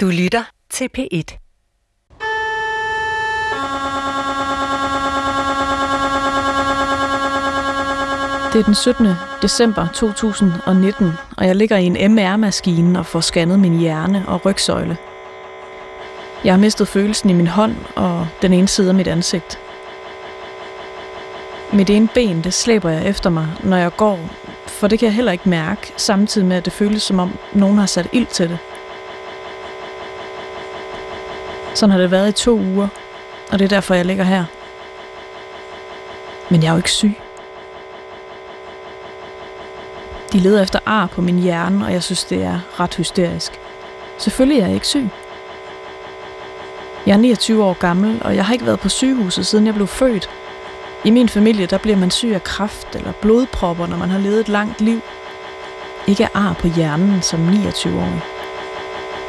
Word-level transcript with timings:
Du 0.00 0.06
lytter 0.06 0.44
til 0.70 0.88
P1. 0.98 1.08
Det 8.52 8.60
er 8.60 8.62
den 8.66 8.74
17. 8.74 9.06
december 9.42 9.88
2019, 9.94 11.10
og 11.36 11.46
jeg 11.46 11.56
ligger 11.56 11.76
i 11.76 11.84
en 11.84 12.14
MR-maskine 12.14 12.98
og 12.98 13.06
får 13.06 13.20
scannet 13.20 13.60
min 13.60 13.78
hjerne 13.78 14.24
og 14.28 14.46
rygsøjle. 14.46 14.96
Jeg 16.44 16.52
har 16.52 16.58
mistet 16.58 16.88
følelsen 16.88 17.30
i 17.30 17.32
min 17.32 17.46
hånd 17.46 17.76
og 17.96 18.28
den 18.42 18.52
ene 18.52 18.68
side 18.68 18.88
af 18.88 18.94
mit 18.94 19.08
ansigt. 19.08 19.58
Mit 21.72 21.90
ene 21.90 22.08
ben, 22.14 22.44
det 22.44 22.54
slæber 22.54 22.90
jeg 22.90 23.06
efter 23.06 23.30
mig, 23.30 23.48
når 23.64 23.76
jeg 23.76 23.96
går, 23.96 24.18
for 24.66 24.88
det 24.88 24.98
kan 24.98 25.06
jeg 25.06 25.14
heller 25.14 25.32
ikke 25.32 25.48
mærke, 25.48 25.92
samtidig 25.96 26.46
med, 26.46 26.56
at 26.56 26.64
det 26.64 26.72
føles 26.72 27.02
som 27.02 27.18
om 27.18 27.32
nogen 27.52 27.78
har 27.78 27.86
sat 27.86 28.08
ild 28.12 28.26
til 28.26 28.48
det. 28.48 28.58
Sådan 31.78 31.90
har 31.90 31.98
det 31.98 32.10
været 32.10 32.28
i 32.28 32.44
to 32.44 32.58
uger, 32.58 32.88
og 33.50 33.58
det 33.58 33.64
er 33.64 33.68
derfor, 33.68 33.94
jeg 33.94 34.04
ligger 34.04 34.24
her. 34.24 34.44
Men 36.50 36.62
jeg 36.62 36.68
er 36.68 36.72
jo 36.72 36.76
ikke 36.76 36.90
syg. 36.90 37.14
De 40.32 40.38
leder 40.38 40.62
efter 40.62 40.78
ar 40.86 41.06
på 41.06 41.20
min 41.20 41.38
hjerne, 41.38 41.86
og 41.86 41.92
jeg 41.92 42.02
synes, 42.02 42.24
det 42.24 42.42
er 42.42 42.60
ret 42.80 42.94
hysterisk. 42.94 43.60
Selvfølgelig 44.18 44.60
er 44.60 44.66
jeg 44.66 44.74
ikke 44.74 44.86
syg. 44.86 45.08
Jeg 47.06 47.12
er 47.12 47.18
29 47.18 47.64
år 47.64 47.74
gammel, 47.74 48.22
og 48.24 48.36
jeg 48.36 48.46
har 48.46 48.52
ikke 48.52 48.66
været 48.66 48.80
på 48.80 48.88
sygehuset, 48.88 49.46
siden 49.46 49.66
jeg 49.66 49.74
blev 49.74 49.86
født. 49.86 50.30
I 51.04 51.10
min 51.10 51.28
familie, 51.28 51.66
der 51.66 51.78
bliver 51.78 51.96
man 51.96 52.10
syg 52.10 52.30
af 52.34 52.44
kræft 52.44 52.96
eller 52.96 53.12
blodpropper, 53.12 53.86
når 53.86 53.96
man 53.96 54.10
har 54.10 54.18
levet 54.18 54.40
et 54.40 54.48
langt 54.48 54.80
liv. 54.80 55.00
Ikke 56.06 56.24
af 56.24 56.30
ar 56.34 56.52
på 56.52 56.68
hjernen 56.68 57.22
som 57.22 57.48
29-årig. 57.48 58.22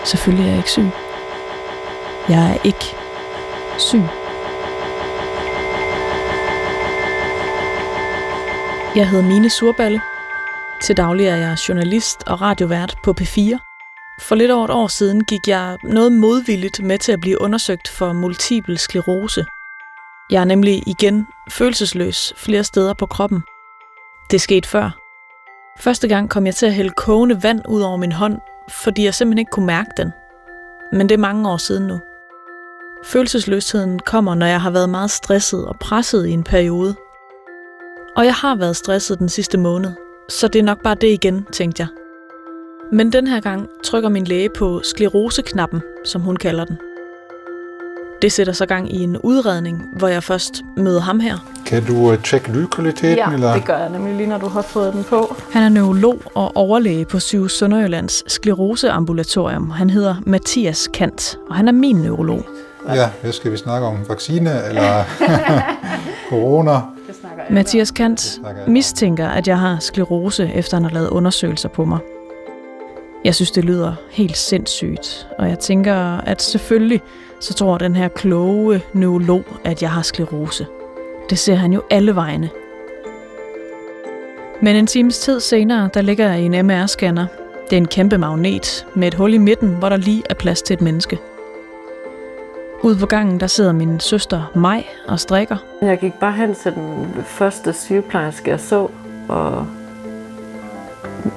Selvfølgelig 0.06 0.46
er 0.46 0.50
jeg 0.50 0.58
ikke 0.58 0.72
syg. 0.72 1.09
Jeg 2.30 2.52
er 2.52 2.58
ikke 2.64 2.86
syg. 3.78 4.04
Jeg 8.96 9.10
hedder 9.10 9.28
Mine 9.28 9.50
Surballe. 9.50 10.02
Til 10.82 10.98
daglig 10.98 11.26
er 11.28 11.36
jeg 11.36 11.58
journalist 11.70 12.24
og 12.28 12.42
radiovært 12.42 12.96
på 13.04 13.14
P4. 13.22 13.58
For 14.22 14.36
lidt 14.36 14.52
over 14.52 14.66
et 14.66 14.72
år 14.72 14.88
siden 14.88 15.24
gik 15.24 15.48
jeg 15.48 15.78
noget 15.84 16.12
modvilligt 16.12 16.84
med 16.84 16.98
til 16.98 17.12
at 17.12 17.22
blive 17.22 17.42
undersøgt 17.42 17.88
for 17.88 18.14
multiple 18.14 18.78
sklerose. 18.78 19.46
Jeg 20.30 20.42
er 20.42 20.46
nemlig 20.46 20.84
igen 20.88 21.28
følelsesløs 21.50 22.34
flere 22.38 22.64
steder 22.64 22.94
på 22.94 23.06
kroppen. 23.06 23.42
Det 24.32 24.42
skete 24.42 24.70
før. 24.70 25.00
Første 25.80 26.08
gang 26.08 26.30
kom 26.30 26.46
jeg 26.46 26.56
til 26.56 26.66
at 26.66 26.74
hælde 26.74 26.94
kogende 26.98 27.44
vand 27.44 27.62
ud 27.68 27.82
over 27.82 27.98
min 27.98 28.12
hånd, 28.12 28.38
fordi 28.70 29.04
jeg 29.04 29.14
simpelthen 29.14 29.40
ikke 29.40 29.52
kunne 29.52 29.66
mærke 29.66 29.90
den. 29.98 30.12
Men 30.94 31.10
det 31.10 31.16
er 31.16 31.20
mange 31.20 31.50
år 31.50 31.58
siden 31.58 31.88
nu. 31.88 32.00
Følelsesløsheden 33.04 34.00
kommer, 34.00 34.36
når 34.36 34.46
jeg 34.46 34.62
har 34.62 34.70
været 34.70 34.90
meget 34.90 35.12
stresset 35.12 35.66
og 35.66 35.76
presset 35.80 36.28
i 36.28 36.32
en 36.32 36.44
periode. 36.44 36.96
Og 38.16 38.26
jeg 38.26 38.34
har 38.34 38.56
været 38.56 38.76
stresset 38.76 39.20
den 39.20 39.30
sidste 39.30 39.58
måned, 39.58 39.92
så 40.30 40.48
det 40.48 40.60
er 40.60 40.64
nok 40.64 40.84
bare 40.84 40.96
det 40.96 41.08
igen, 41.08 41.46
tænkte 41.52 41.82
jeg. 41.82 41.88
Men 42.92 43.12
den 43.12 43.28
her 43.28 43.40
gang 43.40 43.70
trykker 43.84 44.10
min 44.10 44.24
læge 44.24 44.50
på 44.50 44.82
skleroseknappen, 44.84 45.82
som 46.06 46.22
hun 46.22 46.36
kalder 46.36 46.66
den. 46.66 46.78
Det 48.22 48.32
sætter 48.32 48.54
så 48.54 48.66
gang 48.66 48.96
i 48.96 49.04
en 49.04 49.18
udredning, 49.18 49.90
hvor 49.98 50.08
jeg 50.08 50.24
først 50.24 50.62
møder 50.78 51.02
ham 51.02 51.20
her. 51.20 51.38
Kan 51.66 51.86
du 51.86 51.94
uh, 51.94 52.24
tjekke 52.24 52.52
lydkvaliteten? 52.52 53.18
Ja, 53.18 53.34
eller? 53.34 53.54
det 53.54 53.66
gør 53.66 53.78
jeg 53.78 53.90
nemlig 53.90 54.16
lige, 54.16 54.28
når 54.28 54.38
du 54.38 54.48
har 54.48 54.62
fået 54.62 54.94
den 54.94 55.04
på. 55.04 55.36
Han 55.52 55.64
er 55.64 55.70
neurolog 55.70 56.22
og 56.36 56.58
overlæge 56.58 57.06
på 57.06 57.20
Sygehus 57.20 57.58
Sønderjyllands 57.58 58.32
skleroseambulatorium. 58.34 59.70
Han 59.70 59.90
hedder 59.90 60.16
Mathias 60.26 60.90
Kant, 60.94 61.38
og 61.50 61.56
han 61.56 61.68
er 61.68 61.72
min 61.72 61.96
neurolog. 61.96 62.46
Ja, 62.96 63.10
hvad 63.22 63.32
skal 63.32 63.52
vi 63.52 63.58
snakke 63.58 63.88
om? 63.88 64.10
Vaccine 64.10 64.66
eller 64.70 65.04
corona? 66.30 66.80
Mathias 67.50 67.92
Kant 67.92 68.40
mistænker, 68.68 69.28
at 69.28 69.48
jeg 69.48 69.60
har 69.60 69.78
sklerose, 69.80 70.52
efter 70.56 70.78
han 70.78 70.84
har 70.84 70.92
lavet 70.92 71.10
undersøgelser 71.10 71.70
på 71.70 71.86
mig. 71.86 72.00
Jeg 73.24 73.36
synes, 73.36 73.52
det 73.52 73.66
lyder 73.66 73.94
helt 74.12 74.38
sindssygt, 74.38 75.28
og 75.38 75.50
jeg 75.50 75.60
tænker, 75.60 76.18
at 76.18 76.42
selvfølgelig 76.42 77.02
så 77.40 77.54
tror 77.54 77.78
den 77.78 77.96
her 77.96 78.08
kloge 78.08 78.82
neurolog, 78.94 79.44
at 79.66 79.82
jeg 79.82 79.92
har 79.92 80.02
sklerose. 80.02 80.66
Det 81.30 81.40
ser 81.40 81.56
han 81.56 81.74
jo 81.74 81.82
alle 81.90 82.16
vegne. 82.16 82.50
Men 84.62 84.76
en 84.76 84.88
times 84.88 85.20
tid 85.20 85.40
senere, 85.40 85.90
der 85.94 86.02
ligger 86.02 86.30
jeg 86.32 86.42
i 86.42 86.46
en 86.46 86.72
MR-scanner. 86.72 87.26
Det 87.70 87.74
er 87.74 87.78
en 87.78 87.88
kæmpe 87.88 88.18
magnet 88.18 88.88
med 88.96 89.08
et 89.08 89.14
hul 89.14 89.34
i 89.34 89.38
midten, 89.38 89.70
hvor 89.70 89.90
der 89.90 89.98
lige 89.98 90.24
er 90.30 90.34
plads 90.34 90.62
til 90.62 90.74
et 90.74 90.82
menneske. 90.82 91.18
Ude 92.84 92.98
på 92.98 93.06
gangen, 93.06 93.40
der 93.40 93.48
sidder 93.48 93.72
min 93.72 94.00
søster 94.00 94.52
Maj 94.56 94.84
og 95.08 95.20
strikker. 95.20 95.58
Jeg 95.82 96.00
gik 96.00 96.14
bare 96.14 96.34
hen 96.34 96.56
til 96.56 96.74
den 96.74 97.14
første 97.26 97.74
sygeplejerske, 97.74 98.52
jeg 98.52 98.60
så, 98.60 98.88
og 99.28 99.68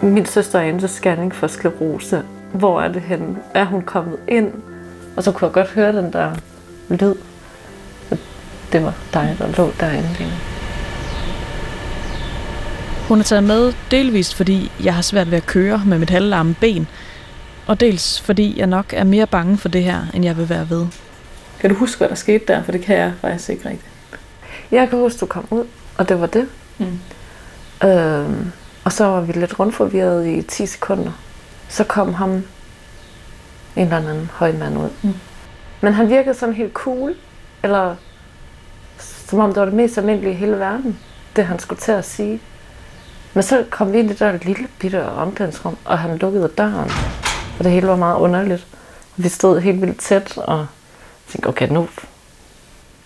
min 0.03 0.27
søster 0.27 0.59
er 0.59 0.63
inde 0.63 0.81
til 0.81 0.89
scanning 0.89 1.35
for 1.35 1.47
sklerose. 1.47 2.23
Hvor 2.53 2.81
er 2.81 2.89
det 2.89 3.03
henne? 3.03 3.37
Er 3.55 3.65
hun 3.65 3.83
kommet 3.83 4.19
ind? 4.29 4.53
Og 5.17 5.23
så 5.23 5.33
kunne 5.33 5.47
jeg 5.47 5.53
godt 5.53 5.69
høre 5.69 5.97
den 5.97 6.13
der 6.13 6.35
lyd. 6.89 7.15
Det 8.73 8.83
var 8.83 8.95
dig, 9.15 9.37
der 9.39 9.47
lå 9.57 9.71
derinde. 9.81 10.09
Hun 13.09 13.19
er 13.19 13.25
taget 13.25 13.45
med 13.45 13.73
delvist, 13.91 14.35
fordi 14.35 14.73
jeg 14.85 14.95
har 14.95 15.03
svært 15.03 15.31
ved 15.31 15.37
at 15.39 15.47
køre 15.47 15.83
med 15.87 15.99
mit 15.99 16.11
halvlarme 16.11 16.55
ben, 16.61 16.87
og 17.67 17.81
dels 17.81 18.21
fordi 18.21 18.59
jeg 18.59 18.67
nok 18.67 18.93
er 18.97 19.05
mere 19.05 19.27
bange 19.27 19.59
for 19.59 19.69
det 19.69 19.83
her, 19.85 20.01
end 20.15 20.25
jeg 20.25 20.37
vil 20.37 20.49
være 20.49 20.71
ved. 20.71 20.87
Kan 21.63 21.71
du 21.71 21.77
huske, 21.77 21.99
hvad 21.99 22.09
der 22.09 22.15
skete 22.15 22.45
der? 22.49 22.63
For 22.63 22.73
det 22.73 22.83
kan 22.83 22.97
jeg 22.97 23.13
faktisk 23.21 23.51
ikke 23.51 23.69
rigtigt. 23.69 23.91
Jeg 24.71 24.89
kan 24.89 24.99
huske, 24.99 25.19
du 25.19 25.27
kom 25.27 25.47
ud, 25.51 25.65
og 25.99 26.09
det 26.09 26.21
var 26.21 26.27
det. 26.27 26.49
Mm. 26.79 26.99
Øhm, 27.89 28.53
og 28.85 28.93
så 28.93 29.05
var 29.05 29.21
vi 29.21 29.33
lidt 29.33 29.59
rundforvirret 29.61 30.27
i 30.27 30.43
10 30.43 30.67
sekunder. 30.67 31.13
Så 31.69 31.85
kom 31.85 32.15
ham 32.15 32.31
en 32.31 32.45
eller 33.77 33.97
anden 33.97 34.31
høj 34.35 34.53
mand 34.53 34.79
ud. 34.79 34.89
Mm. 35.03 35.15
Men 35.81 35.93
han 35.93 36.09
virkede 36.09 36.35
sådan 36.35 36.55
helt 36.55 36.73
cool, 36.73 37.15
eller 37.63 37.97
som 38.99 39.39
om 39.39 39.49
det 39.49 39.57
var 39.57 39.65
det 39.65 39.75
mest 39.75 39.99
almindelige 39.99 40.33
i 40.33 40.37
hele 40.37 40.59
verden, 40.59 40.99
det 41.37 41.47
han 41.47 41.59
skulle 41.59 41.81
til 41.81 41.93
at 41.93 42.05
sige. 42.05 42.41
Men 43.35 43.43
så 43.43 43.65
kom 43.71 43.93
vi 43.93 43.99
ind 43.99 44.11
i 44.11 44.13
det 44.13 44.21
der 44.21 44.39
lille 44.43 44.69
bitte 44.79 45.09
omklædningsrum, 45.09 45.77
og 45.85 45.99
han 45.99 46.19
lukkede 46.19 46.51
døren. 46.59 46.91
Og 47.59 47.65
det 47.65 47.73
hele 47.73 47.87
var 47.87 47.97
meget 47.97 48.17
underligt. 48.17 48.67
Vi 49.17 49.29
stod 49.29 49.61
helt 49.61 49.81
vildt 49.81 49.99
tæt, 50.01 50.39
og 50.39 50.67
tænkte, 51.33 51.47
okay, 51.47 51.69
nu, 51.69 51.89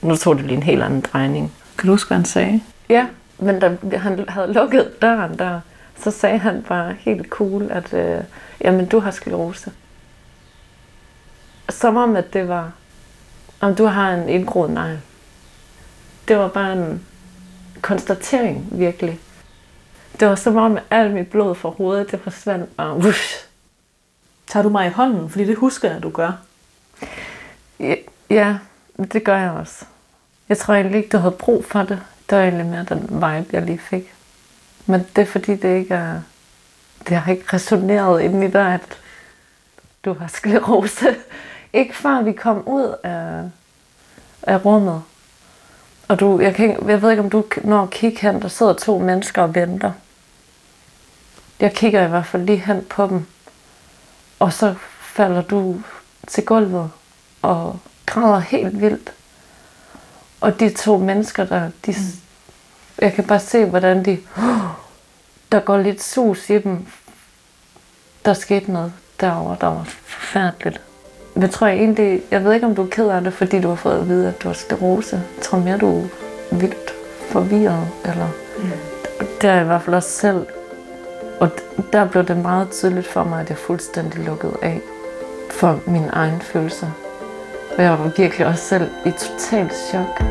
nu 0.03 0.17
tog 0.17 0.37
det 0.37 0.45
lige 0.45 0.57
en 0.57 0.63
helt 0.63 0.83
anden 0.83 1.01
drejning. 1.01 1.53
Kan 1.79 1.87
du 1.87 1.93
huske, 1.93 2.09
hvad 2.09 2.17
han 2.17 2.25
sagde? 2.25 2.61
Ja, 2.89 3.07
men 3.39 3.61
da 3.61 3.97
han 3.97 4.29
havde 4.29 4.53
lukket 4.53 5.03
døren 5.03 5.39
der, 5.39 5.61
så 5.99 6.11
sagde 6.11 6.39
han 6.39 6.65
bare 6.69 6.97
helt 6.99 7.29
cool, 7.29 7.71
at 7.71 7.95
øh, 7.95 8.21
jamen, 8.61 8.87
du 8.87 8.99
har 8.99 9.11
sklerose. 9.11 9.73
Som 11.69 11.97
om, 11.97 12.17
at 12.17 12.33
det 12.33 12.49
var, 12.49 12.73
om 13.61 13.75
du 13.75 13.85
har 13.85 14.15
en 14.15 14.29
indgroet 14.29 14.71
negl. 14.71 15.01
Det 16.29 16.39
var 16.39 16.49
bare 16.49 16.73
en 16.73 17.03
konstatering, 17.83 18.69
virkelig. 18.73 19.21
Det 20.21 20.29
var 20.29 20.35
som 20.35 20.57
om, 20.57 20.77
at 20.77 20.83
alt 20.91 21.15
mit 21.15 21.31
blod 21.31 21.55
fra 21.55 21.69
hovedet, 21.69 22.11
det 22.11 22.21
forsvandt 22.21 22.77
bare. 22.77 22.97
Uff. 22.97 23.33
Tager 24.47 24.63
du 24.63 24.69
mig 24.69 24.87
i 24.87 24.91
hånden? 24.91 25.31
Fordi 25.31 25.45
det 25.45 25.57
husker 25.57 25.89
jeg, 25.89 25.97
at 25.97 26.03
du 26.03 26.11
gør. 26.11 26.33
Ja, 27.81 27.95
ja, 28.31 28.59
det 29.13 29.25
gør 29.25 29.39
jeg 29.39 29.51
også. 29.51 29.85
Jeg 30.49 30.59
tror 30.59 30.75
egentlig 30.75 30.99
ikke, 30.99 31.09
du 31.09 31.19
havde 31.19 31.35
brug 31.39 31.65
for 31.65 31.83
det. 31.83 32.03
Det 32.31 32.39
var 32.39 32.45
egentlig 32.45 32.67
mere 32.67 32.87
den 32.89 33.03
vibe, 33.03 33.49
jeg 33.53 33.63
lige 33.63 33.79
fik. 33.79 34.15
Men 34.87 35.07
det 35.17 35.23
er 35.23 35.27
fordi, 35.27 35.57
det 35.57 35.79
ikke 35.79 35.95
er... 35.95 36.21
Det 37.09 37.17
har 37.17 37.33
ikke 37.33 37.45
resoneret 37.53 38.23
inden 38.23 38.43
i 38.43 38.51
dig, 38.51 38.75
at 38.75 38.99
du 40.05 40.13
har 40.13 40.27
sklerose. 40.27 41.17
ikke 41.73 41.97
før 41.97 42.23
vi 42.23 42.33
kom 42.33 42.69
ud 42.69 42.95
af, 43.03 43.43
af 44.43 44.65
rummet. 44.65 45.03
Og 46.09 46.21
du, 46.21 46.41
jeg, 46.41 46.55
kan, 46.55 46.89
jeg 46.89 47.03
ved 47.03 47.11
ikke, 47.11 47.23
om 47.23 47.31
du 47.31 47.45
når 47.65 47.83
at 47.83 47.91
kigge 47.91 48.21
hen, 48.21 48.43
der 48.43 48.49
sidder 48.49 48.73
to 48.73 48.99
mennesker 48.99 49.43
og 49.43 49.55
venter. 49.55 49.93
Jeg 51.61 51.75
kigger 51.75 52.05
i 52.05 52.09
hvert 52.09 52.27
fald 52.27 52.45
lige 52.45 52.59
hen 52.59 52.85
på 52.85 53.07
dem. 53.07 53.27
Og 54.39 54.53
så 54.53 54.75
falder 55.01 55.43
du 55.43 55.83
til 56.29 56.45
gulvet 56.45 56.91
og 57.43 57.79
græder 58.07 58.39
helt 58.39 58.81
vildt. 58.81 59.13
Og 60.41 60.61
de 60.61 60.71
to 60.75 60.99
mennesker, 60.99 61.45
der, 61.45 61.71
de, 61.87 61.91
mm. 61.91 61.97
jeg 62.99 63.13
kan 63.13 63.25
bare 63.25 63.41
se, 63.41 63.65
hvordan 63.65 64.05
de, 64.05 64.19
der 65.53 65.61
går 65.61 65.79
lidt 65.79 66.03
sus 66.03 66.51
i 66.51 66.59
dem. 66.59 66.87
Der 68.25 68.35
skete 68.35 68.73
noget 68.73 68.93
derovre, 69.21 69.57
der 69.61 69.67
var 69.67 69.85
forfærdeligt. 69.85 70.81
Men 71.35 71.43
jeg 71.43 71.51
tror 71.51 71.67
jeg 71.67 71.77
egentlig, 71.77 72.23
jeg 72.31 72.45
ved 72.45 72.53
ikke, 72.53 72.67
om 72.67 72.75
du 72.75 72.83
er 72.83 72.89
ked 72.91 73.09
af 73.09 73.21
det, 73.21 73.33
fordi 73.33 73.61
du 73.61 73.69
har 73.69 73.75
fået 73.75 74.01
at 74.01 74.09
vide, 74.09 74.29
at 74.29 74.43
du 74.43 74.49
har 74.49 74.55
sklerose. 74.55 75.23
Jeg 75.37 75.45
tror 75.45 75.59
mere, 75.59 75.79
du 75.79 76.01
er 76.01 76.07
vildt 76.51 76.95
forvirret. 77.31 77.89
Eller, 78.05 78.29
mm. 78.59 78.71
Det 79.41 79.51
er 79.51 79.55
jeg 79.55 79.63
i 79.63 79.67
hvert 79.67 79.83
fald 79.83 79.97
også 79.97 80.11
selv. 80.11 80.47
Og 81.41 81.51
der 81.93 82.09
blev 82.09 82.25
det 82.25 82.37
meget 82.37 82.71
tydeligt 82.71 83.07
for 83.07 83.25
mig, 83.25 83.41
at 83.41 83.49
jeg 83.49 83.59
fuldstændig 83.59 84.25
lukkede 84.25 84.57
af. 84.63 84.81
for 85.51 85.81
mine 85.87 86.09
egne 86.13 86.41
følelser. 86.41 87.06
Og 87.77 87.83
jeg 87.83 87.91
var 87.91 88.13
virkelig 88.17 88.47
også 88.47 88.65
selv 88.65 88.89
i 89.07 89.11
totalt 89.11 89.73
chok. 89.91 90.23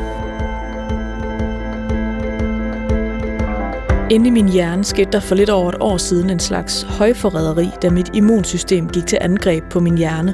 Inde 4.10 4.28
i 4.28 4.30
min 4.30 4.50
hjerne 4.50 4.84
skete 4.84 5.12
der 5.12 5.20
for 5.20 5.36
lidt 5.36 5.50
over 5.50 5.70
et 5.70 5.76
år 5.80 5.98
siden 5.98 6.30
en 6.30 6.40
slags 6.40 6.82
højforræderi, 6.82 7.70
da 7.82 7.90
mit 7.90 8.10
immunsystem 8.14 8.90
gik 8.90 9.06
til 9.06 9.18
angreb 9.22 9.64
på 9.70 9.80
min 9.80 9.98
hjerne. 9.98 10.34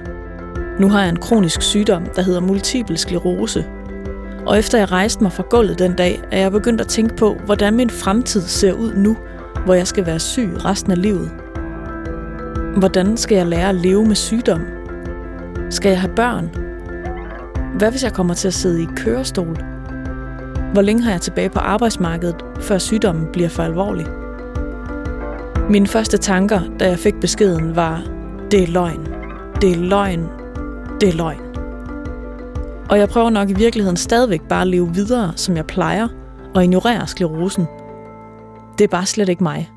Nu 0.79 0.89
har 0.89 1.01
jeg 1.01 1.09
en 1.09 1.19
kronisk 1.19 1.61
sygdom, 1.61 2.05
der 2.15 2.21
hedder 2.21 2.39
multiple 2.39 2.97
sklerose. 2.97 3.65
Og 4.45 4.59
efter 4.59 4.77
jeg 4.77 4.91
rejste 4.91 5.23
mig 5.23 5.31
fra 5.31 5.43
gulvet 5.49 5.79
den 5.79 5.93
dag, 5.93 6.21
er 6.31 6.39
jeg 6.39 6.51
begyndt 6.51 6.81
at 6.81 6.87
tænke 6.87 7.15
på, 7.15 7.35
hvordan 7.45 7.75
min 7.75 7.89
fremtid 7.89 8.41
ser 8.41 8.73
ud 8.73 8.93
nu, 8.93 9.17
hvor 9.65 9.73
jeg 9.73 9.87
skal 9.87 10.05
være 10.05 10.19
syg 10.19 10.65
resten 10.65 10.91
af 10.91 11.01
livet. 11.01 11.31
Hvordan 12.77 13.17
skal 13.17 13.35
jeg 13.35 13.45
lære 13.45 13.69
at 13.69 13.75
leve 13.75 14.05
med 14.05 14.15
sygdom? 14.15 14.61
Skal 15.69 15.89
jeg 15.89 16.01
have 16.01 16.15
børn? 16.15 16.60
Hvad 17.81 17.91
hvis 17.91 18.03
jeg 18.03 18.13
kommer 18.13 18.33
til 18.33 18.47
at 18.47 18.53
sidde 18.53 18.83
i 18.83 18.87
kørestol? 18.95 19.55
Hvor 20.73 20.81
længe 20.81 21.03
har 21.03 21.11
jeg 21.11 21.21
tilbage 21.21 21.49
på 21.49 21.59
arbejdsmarkedet, 21.59 22.35
før 22.59 22.77
sygdommen 22.77 23.27
bliver 23.33 23.49
for 23.49 23.63
alvorlig? 23.63 24.05
Mine 25.69 25.87
første 25.87 26.17
tanker, 26.17 26.61
da 26.79 26.87
jeg 26.87 26.99
fik 26.99 27.19
beskeden, 27.21 27.75
var, 27.75 28.03
det 28.51 28.63
er 28.63 28.67
løgn. 28.67 29.05
Det 29.61 29.71
er 29.71 29.75
løgn. 29.75 30.27
Det 31.01 31.09
er 31.09 31.13
løgn. 31.13 31.41
Og 32.89 32.99
jeg 32.99 33.09
prøver 33.09 33.29
nok 33.29 33.49
i 33.49 33.53
virkeligheden 33.53 33.97
stadigvæk 33.97 34.41
bare 34.41 34.61
at 34.61 34.67
leve 34.67 34.93
videre, 34.93 35.33
som 35.35 35.57
jeg 35.57 35.65
plejer, 35.65 36.07
og 36.55 36.63
ignorere 36.63 37.07
sklerosen. 37.07 37.65
Det 38.77 38.83
er 38.83 38.87
bare 38.91 39.05
slet 39.05 39.29
ikke 39.29 39.43
mig. 39.43 39.71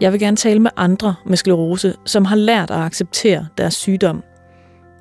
Jeg 0.00 0.12
vil 0.12 0.20
gerne 0.20 0.36
tale 0.36 0.60
med 0.60 0.70
andre 0.76 1.14
med 1.26 1.36
sklerose, 1.36 1.94
som 2.04 2.24
har 2.24 2.36
lært 2.36 2.70
at 2.70 2.80
acceptere 2.80 3.46
deres 3.58 3.74
sygdom. 3.74 4.22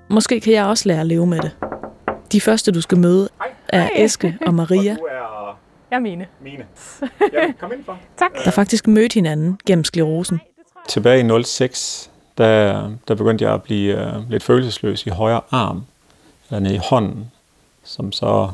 Måske 0.10 0.40
kan 0.40 0.54
jeg 0.54 0.66
også 0.66 0.90
lære 0.90 1.00
at 1.00 1.06
leve 1.06 1.28
med 1.28 1.40
det. 1.40 1.52
De 2.32 2.42
første, 2.42 2.72
du 2.72 2.82
skal 2.82 2.98
møde, 2.98 3.30
er 3.70 3.90
Eske 3.96 4.38
og 4.46 4.54
Maria, 4.54 4.98
Og 5.02 5.08
er 5.12 5.58
Jeg 5.92 5.96
er 5.96 6.00
Mine. 6.00 6.28
Mine. 6.42 6.66
Ja, 7.34 7.52
kom 7.60 7.72
ind 7.74 7.84
for. 7.86 7.98
Tak. 8.18 8.32
der 8.46 8.52
faktisk 8.52 8.88
mødte 8.88 9.14
hinanden 9.14 9.60
gennem 9.66 9.84
sklerosen. 9.84 10.42
Tilbage 10.90 11.40
i 11.40 11.44
06, 11.44 12.12
der, 12.38 12.90
der 13.08 13.16
begyndte 13.16 13.46
jeg 13.46 13.54
at 13.54 13.64
blive 13.64 13.96
uh, 14.18 14.30
lidt 14.30 14.44
følelsesløs 14.44 15.06
i 15.06 15.10
højre 15.10 15.42
arm, 15.52 15.84
eller 16.50 16.60
nede 16.60 16.76
i 16.76 16.80
hånden, 16.84 17.32
som 17.84 18.12
så, 18.12 18.52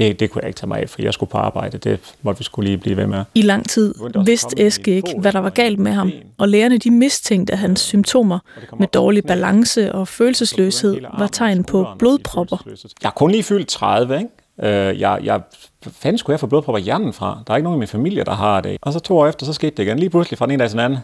det, 0.00 0.20
det 0.20 0.30
kunne 0.30 0.42
jeg 0.42 0.48
ikke 0.48 0.58
tage 0.58 0.68
mig 0.68 0.80
af, 0.80 0.88
for 0.88 1.02
jeg 1.02 1.14
skulle 1.14 1.30
på 1.30 1.38
arbejde, 1.38 1.78
det 1.78 2.00
måtte 2.22 2.38
vi 2.38 2.44
skulle 2.44 2.68
lige 2.68 2.78
blive 2.78 2.96
ved 2.96 3.06
med. 3.06 3.24
I 3.34 3.42
lang 3.42 3.68
tid 3.68 3.94
vidste 4.24 4.66
Eske 4.66 4.96
ikke, 4.96 5.14
hvad 5.20 5.32
der 5.32 5.38
var 5.38 5.50
galt 5.50 5.78
med 5.78 5.92
ham, 5.92 6.12
og 6.38 6.48
lærerne 6.48 6.78
de 6.78 6.90
mistænkte, 6.90 7.52
at 7.52 7.58
hans 7.58 7.80
symptomer 7.80 8.38
med 8.78 8.88
dårlig 8.88 9.24
balance 9.24 9.92
og 9.92 10.08
følelsesløshed 10.08 11.00
var 11.18 11.26
tegn 11.26 11.64
på 11.64 11.86
blodpropper. 11.98 12.66
Jeg 13.02 13.08
er 13.08 13.10
kun 13.10 13.30
lige 13.30 13.42
fyldt 13.42 13.68
30, 13.68 14.16
ikke? 14.16 14.28
Øh, 14.62 15.00
jeg, 15.00 15.20
jeg 15.22 15.40
fanden 15.92 16.18
skulle 16.18 16.34
jeg 16.34 16.40
få 16.40 16.46
blodpropper 16.46 16.78
i 16.78 16.82
hjernen 16.82 17.12
fra? 17.12 17.38
Der 17.46 17.52
er 17.52 17.56
ikke 17.56 17.64
nogen 17.64 17.78
i 17.78 17.80
min 17.80 17.88
familie, 17.88 18.24
der 18.24 18.34
har 18.34 18.60
det. 18.60 18.78
Og 18.82 18.92
så 18.92 18.98
to 18.98 19.18
år 19.18 19.26
efter, 19.26 19.46
så 19.46 19.52
skete 19.52 19.76
det 19.76 19.82
igen. 19.82 19.98
Lige 19.98 20.10
pludselig 20.10 20.38
fra 20.38 20.46
den 20.46 20.52
ene 20.52 20.60
dag 20.60 20.68
til 20.68 20.78
den 20.78 20.84
anden, 20.84 20.98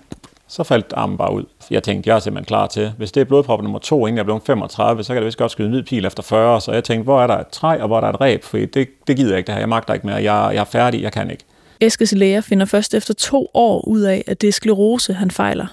så 0.49 0.63
faldt 0.63 0.93
armen 0.97 1.17
bare 1.17 1.33
ud. 1.33 1.45
Jeg 1.71 1.83
tænkte, 1.83 2.09
jeg 2.11 2.17
er 2.17 2.21
simpelthen 2.21 2.47
klar 2.47 2.67
til. 2.67 2.93
Hvis 2.99 3.13
det 3.13 3.21
er 3.21 3.25
blodprop 3.25 3.63
nummer 3.63 3.79
to, 3.79 4.07
inden 4.07 4.17
jeg 4.17 4.25
blev 4.25 4.41
35, 4.47 5.05
så 5.05 5.13
kan 5.13 5.23
det 5.23 5.27
vist 5.27 5.39
godt 5.39 5.53
skyde 5.53 5.67
en 5.67 5.73
hvid 5.73 5.83
pil 5.83 6.05
efter 6.05 6.23
40. 6.23 6.61
Så 6.61 6.73
jeg 6.73 6.85
tænkte, 6.85 7.05
hvor 7.05 7.23
er 7.23 7.27
der 7.27 7.39
et 7.39 7.49
træ, 7.49 7.79
og 7.81 7.87
hvor 7.87 7.97
er 7.97 8.01
der 8.01 8.09
et 8.09 8.21
ræb? 8.21 8.45
For 8.45 8.59
det, 8.59 8.89
det 9.07 9.17
gider 9.17 9.31
jeg 9.31 9.39
ikke 9.39 9.47
det 9.47 9.55
her. 9.55 9.61
Jeg 9.61 9.69
magter 9.69 9.95
ikke 9.95 10.07
mere. 10.07 10.17
Jeg, 10.17 10.55
jeg 10.55 10.61
er 10.61 10.65
færdig. 10.65 11.03
Jeg 11.03 11.13
kan 11.13 11.31
ikke. 11.31 11.45
Eskes 11.81 12.13
læger 12.13 12.41
finder 12.41 12.67
først 12.67 12.95
efter 12.95 13.15
to 13.15 13.51
år 13.55 13.89
ud 13.89 14.01
af, 14.01 14.25
at 14.27 14.41
det 14.41 14.49
er 14.49 14.53
sklerose, 14.53 15.13
han 15.13 15.31
fejler. 15.31 15.67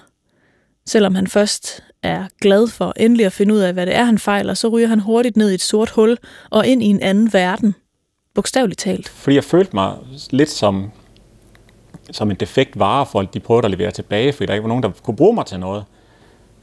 Selvom 0.85 1.15
han 1.15 1.27
først 1.27 1.83
er 2.03 2.25
glad 2.41 2.67
for 2.67 2.93
endelig 2.97 3.25
at 3.25 3.33
finde 3.33 3.53
ud 3.53 3.59
af, 3.59 3.73
hvad 3.73 3.85
det 3.85 3.95
er, 3.95 4.03
han 4.03 4.19
fejler, 4.19 4.53
så 4.53 4.67
ryger 4.67 4.87
han 4.87 4.99
hurtigt 4.99 5.37
ned 5.37 5.51
i 5.51 5.53
et 5.53 5.61
sort 5.61 5.89
hul 5.89 6.17
og 6.49 6.67
ind 6.67 6.83
i 6.83 6.85
en 6.85 7.01
anden 7.01 7.33
verden. 7.33 7.75
Bogstaveligt 8.35 8.79
talt. 8.79 9.09
Fordi 9.09 9.35
jeg 9.35 9.43
følte 9.43 9.75
mig 9.75 9.93
lidt 10.31 10.49
som, 10.49 10.91
som 12.11 12.31
en 12.31 12.35
defekt 12.35 12.79
vare, 12.79 13.05
folk 13.05 13.33
de 13.33 13.39
prøvede 13.39 13.65
at 13.65 13.71
levere 13.71 13.91
tilbage, 13.91 14.33
fordi 14.33 14.45
der 14.45 14.53
ikke 14.53 14.63
var 14.63 14.67
nogen, 14.67 14.83
der 14.83 14.91
kunne 15.03 15.15
bruge 15.15 15.35
mig 15.35 15.45
til 15.45 15.59
noget. 15.59 15.85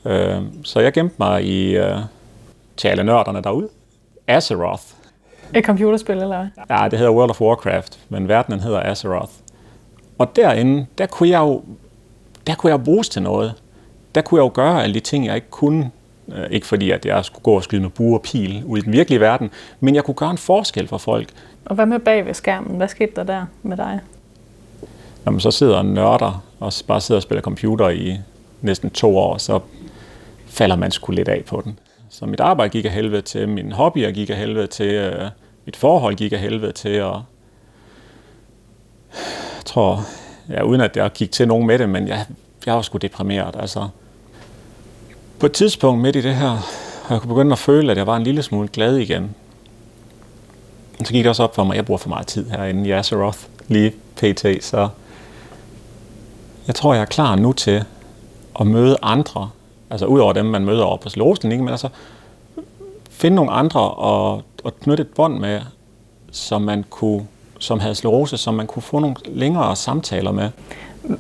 Øh, 0.05 0.43
så 0.65 0.81
jeg 0.81 0.93
gemte 0.93 1.15
mig 1.19 1.45
i, 1.45 1.77
øh, 1.77 1.99
til 2.77 2.89
alle 2.89 3.05
nørderne 3.05 3.43
derude. 3.43 3.69
Azeroth. 4.27 4.83
Et 5.55 5.65
computerspil, 5.65 6.15
eller 6.15 6.27
hvad? 6.27 6.77
Ja, 6.77 6.89
det 6.89 6.99
hedder 6.99 7.13
World 7.13 7.31
of 7.31 7.41
Warcraft, 7.41 7.99
men 8.09 8.29
verdenen 8.29 8.61
hedder 8.61 8.91
Azeroth. 8.91 9.33
Og 10.19 10.37
derinde, 10.37 10.87
der 10.99 11.07
kunne 11.07 11.29
jeg 11.29 11.39
jo 11.39 11.63
der 12.47 12.55
kunne 12.55 12.71
jeg 12.71 12.79
jo 12.79 12.85
bruges 12.85 13.09
til 13.09 13.23
noget. 13.23 13.55
Der 14.15 14.21
kunne 14.21 14.39
jeg 14.39 14.45
jo 14.45 14.51
gøre 14.55 14.83
alle 14.83 14.95
de 14.95 15.01
ting, 15.01 15.27
jeg 15.27 15.35
ikke 15.35 15.51
kunne. 15.51 15.91
Øh, 16.35 16.51
ikke 16.51 16.67
fordi, 16.67 16.91
at 16.91 17.07
jeg 17.07 17.25
skulle 17.25 17.43
gå 17.43 17.53
og 17.53 17.63
skyde 17.63 17.81
med 17.81 17.91
bue 17.91 18.17
og 18.17 18.23
pil 18.23 18.63
ud 18.67 18.79
i 18.79 18.81
den 18.81 18.93
virkelige 18.93 19.21
verden, 19.21 19.51
men 19.81 19.95
jeg 19.95 20.05
kunne 20.05 20.15
gøre 20.15 20.31
en 20.31 20.39
forskel 20.39 20.89
for 20.89 20.99
folk. 20.99 21.29
Og 21.65 21.75
hvad 21.75 21.87
med 21.87 21.99
bag 21.99 22.27
ved 22.27 22.35
skærmen? 22.35 22.77
Hvad 22.77 22.89
skete 22.89 23.13
der 23.17 23.25
der 23.25 23.47
med 23.63 23.77
dig? 23.77 24.01
Når 25.25 25.33
man 25.33 25.41
så 25.41 25.51
sidder 25.51 25.77
og 25.77 25.85
nørder 25.85 26.43
og 26.61 26.73
bare 26.87 27.01
sidder 27.01 27.19
og 27.19 27.23
spiller 27.23 27.43
computer 27.43 27.89
i 27.89 28.19
næsten 28.61 28.91
to 28.91 29.19
år, 29.19 29.39
så 29.39 29.61
falder 30.47 30.77
man 30.77 30.91
sgu 30.91 31.13
lidt 31.13 31.29
af 31.29 31.45
på 31.47 31.61
den. 31.65 31.79
Så 32.11 32.27
mit 32.27 32.41
arbejde 32.41 32.71
gik 32.71 32.85
af 32.85 32.91
helvede 32.91 33.23
til, 33.23 33.49
min 33.49 33.73
hobbyer 33.73 34.11
gik 34.11 34.31
af 34.31 34.37
helvede 34.37 34.67
til, 34.67 34.95
øh, 34.95 35.31
mit 35.65 35.77
forhold 35.77 36.15
gik 36.15 36.33
af 36.33 36.39
helvede 36.39 36.73
til, 36.73 37.03
og 37.03 37.23
jeg 39.57 39.65
tror, 39.65 40.01
ja, 40.49 40.63
uden 40.63 40.81
at 40.81 40.97
jeg 40.97 41.11
gik 41.13 41.33
til 41.33 41.49
nogen 41.49 41.67
med 41.67 41.79
det, 41.79 41.89
men 41.89 42.09
jeg, 42.09 42.27
jeg 42.67 42.75
var 42.75 42.83
sgu 42.83 42.99
deprimeret. 42.99 43.57
Altså. 43.59 43.89
På 45.39 45.47
et 45.47 45.53
tidspunkt 45.53 46.03
midt 46.03 46.17
i 46.17 46.21
det 46.21 46.35
her, 46.35 46.51
og 47.05 47.11
jeg 47.11 47.21
kunne 47.21 47.35
begynde 47.35 47.53
at 47.53 47.59
føle, 47.59 47.91
at 47.91 47.99
jeg 47.99 48.07
var 48.07 48.17
en 48.17 48.23
lille 48.23 48.43
smule 48.43 48.69
glad 48.69 48.97
igen. 48.97 49.35
Så 51.05 51.13
gik 51.13 51.25
det 51.25 51.29
også 51.29 51.43
op 51.43 51.55
for 51.55 51.65
mig, 51.65 51.73
at 51.73 51.77
jeg 51.77 51.85
bruger 51.87 51.99
for 51.99 52.09
meget 52.09 52.27
tid 52.27 52.51
herinde 52.51 52.89
i 52.89 52.93
Azeroth, 52.93 53.39
lige 53.69 53.93
pt. 54.17 54.65
Så 54.65 54.89
jeg 56.67 56.75
tror, 56.75 56.95
jeg 56.95 57.01
er 57.01 57.07
klar 57.07 57.37
nu 57.37 57.53
til 57.53 57.85
at 58.61 58.67
møde 58.67 58.97
andre, 59.03 59.51
altså 59.91 60.07
ud 60.07 60.21
over 60.21 60.33
dem, 60.33 60.47
man 60.47 60.65
møder 60.65 60.85
over 60.85 60.97
på 60.97 61.09
Slåsklinikken, 61.09 61.65
men 61.65 61.73
altså 61.73 61.89
finde 63.11 63.35
nogle 63.35 63.51
andre 63.51 63.81
og, 63.81 64.43
og 64.65 64.81
knytte 64.81 65.01
et 65.01 65.09
bånd 65.09 65.39
med, 65.39 65.61
som 66.33 66.63
man 66.63 66.85
kunne 66.91 67.27
som 67.61 67.81
havde 67.81 67.95
sklerose, 67.95 68.37
som 68.37 68.55
man 68.55 68.67
kunne 68.67 68.83
få 68.83 68.99
nogle 68.99 69.17
længere 69.25 69.77
samtaler 69.77 70.33
med. 70.33 70.51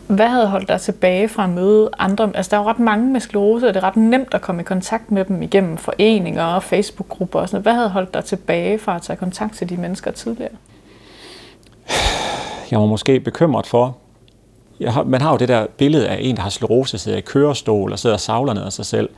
Hvad 0.07 0.29
havde 0.29 0.47
holdt 0.47 0.69
dig 0.69 0.81
tilbage 0.81 1.29
fra 1.29 1.45
at 1.45 1.51
møde 1.51 1.91
andre? 1.99 2.31
Altså, 2.35 2.51
der 2.51 2.57
er 2.57 2.63
jo 2.63 2.69
ret 2.69 2.79
mange 2.79 3.13
med 3.13 3.21
sklerose, 3.21 3.69
og 3.69 3.75
det 3.75 3.83
er 3.83 3.85
ret 3.85 3.97
nemt 3.97 4.35
at 4.35 4.41
komme 4.41 4.61
i 4.61 4.65
kontakt 4.65 5.11
med 5.11 5.25
dem 5.25 5.43
igennem 5.43 5.77
foreninger 5.77 6.45
og 6.45 6.63
Facebook-grupper 6.63 7.41
og 7.41 7.49
sådan 7.49 7.57
noget. 7.57 7.65
Hvad 7.65 7.75
havde 7.75 7.89
holdt 7.89 8.15
dig 8.15 8.25
tilbage 8.25 8.79
fra 8.79 8.97
at 8.97 9.03
tage 9.03 9.17
kontakt 9.17 9.55
til 9.55 9.69
de 9.69 9.77
mennesker 9.77 10.11
tidligere? 10.11 10.53
Jeg 12.71 12.81
var 12.81 12.87
måske 12.87 13.21
bekymret 13.21 13.67
for, 13.67 13.97
jeg 14.81 14.93
har, 14.93 15.05
man 15.05 15.21
har 15.21 15.31
jo 15.31 15.37
det 15.37 15.49
der 15.49 15.67
billede 15.77 16.09
af 16.09 16.19
en, 16.21 16.37
der 16.37 16.43
har 16.43 16.51
sklerose, 16.51 16.99
sidder 16.99 17.19
i 17.19 17.21
kørestol 17.21 17.93
og 17.93 17.99
sidder 17.99 18.15
og 18.15 18.21
savler 18.21 18.55
ned 18.55 18.63
af 18.63 18.73
sig 18.73 18.87
selv. 18.87 19.09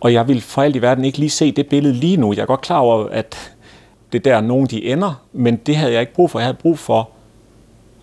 Og 0.00 0.12
jeg 0.12 0.28
vil 0.28 0.40
for 0.40 0.62
alt 0.62 0.76
i 0.76 0.82
verden 0.82 1.04
ikke 1.04 1.18
lige 1.18 1.30
se 1.30 1.52
det 1.52 1.66
billede 1.66 1.94
lige 1.94 2.16
nu. 2.16 2.32
Jeg 2.32 2.42
er 2.42 2.46
godt 2.46 2.60
klar 2.60 2.78
over, 2.78 3.08
at 3.08 3.52
det 4.12 4.26
er 4.26 4.32
der, 4.32 4.40
nogen 4.40 4.66
de 4.66 4.84
ender, 4.84 5.22
men 5.32 5.56
det 5.56 5.76
havde 5.76 5.92
jeg 5.92 6.00
ikke 6.00 6.14
brug 6.14 6.30
for. 6.30 6.38
Jeg 6.38 6.46
havde 6.46 6.56
brug 6.56 6.78
for 6.78 7.10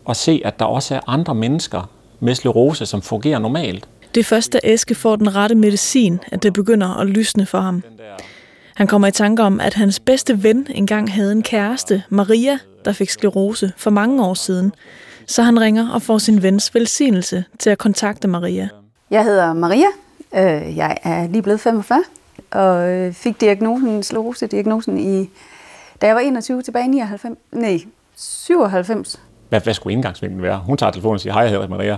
at 0.10 0.18
se, 0.18 0.42
at 0.46 0.60
der 0.60 0.66
også 0.66 0.96
er 0.96 1.00
andre 1.08 1.36
mennesker 1.36 1.90
med 2.20 2.36
sklerose, 2.36 2.86
som 2.86 3.02
fungerer 3.02 3.40
normalt. 3.40 3.88
Det 4.16 4.20
er 4.20 4.26
først, 4.26 4.54
da 4.54 4.60
Eske 4.64 4.96
får 4.96 5.16
den 5.16 5.36
rette 5.36 5.56
medicin, 5.56 6.20
at 6.32 6.44
det 6.44 6.54
begynder 6.54 6.98
at 6.98 7.08
lysne 7.08 7.46
for 7.46 7.60
ham. 7.60 7.84
Han 8.76 8.88
kommer 8.88 9.08
i 9.08 9.12
tanke 9.12 9.44
om, 9.44 9.60
at 9.60 9.74
hans 9.74 10.00
bedste 10.00 10.44
ven 10.44 10.68
engang 10.70 11.14
havde 11.14 11.32
en 11.32 11.44
kæreste, 11.44 12.04
Maria, 12.10 12.60
der 12.86 12.94
fik 12.94 13.10
sklerose 13.10 13.72
for 13.78 13.90
mange 13.90 14.26
år 14.26 14.34
siden. 14.34 14.74
Så 15.30 15.42
han 15.42 15.62
ringer 15.62 15.94
og 15.94 16.02
får 16.02 16.18
sin 16.18 16.44
vens 16.44 16.76
velsignelse 16.76 17.44
til 17.60 17.70
at 17.70 17.78
kontakte 17.78 18.28
Maria. 18.28 18.70
Jeg 19.12 19.24
hedder 19.24 19.54
Maria. 19.54 19.88
Øh, 20.36 20.78
Jeg 20.78 20.98
er 21.04 21.28
lige 21.28 21.42
blevet 21.42 21.60
45 21.60 22.04
og 22.52 22.90
øh, 22.90 23.14
fik 23.14 23.42
diagnosen, 23.42 24.04
sklerose-diagnosen 24.04 24.98
i, 24.98 25.30
da 26.02 26.08
jeg 26.08 26.16
var 26.16 26.22
21 26.22 26.62
tilbage 26.62 26.86
i 26.86 26.88
99, 26.88 27.38
nej, 27.52 27.80
97. 28.16 29.20
Hvad, 29.50 29.62
hvad 29.62 29.74
skulle 29.74 29.94
indgangsvinklen 29.94 30.42
være? 30.44 30.62
Hun 30.66 30.78
tager 30.78 30.92
telefonen 30.92 31.14
og 31.14 31.20
siger, 31.20 31.34
hej, 31.34 31.42
jeg 31.42 31.52
hedder 31.52 31.68
Maria. 31.68 31.98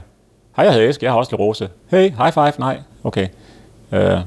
Hej, 0.56 0.66
jeg 0.66 0.74
hedder 0.74 0.90
Eske, 0.90 1.06
jeg 1.06 1.12
har 1.12 1.18
også 1.20 1.30
sklerose. 1.30 1.70
Hey, 1.88 2.12
high 2.12 2.34
five, 2.34 2.54
nej. 2.60 2.80
Okay. 3.04 3.28
Øh, 3.92 4.20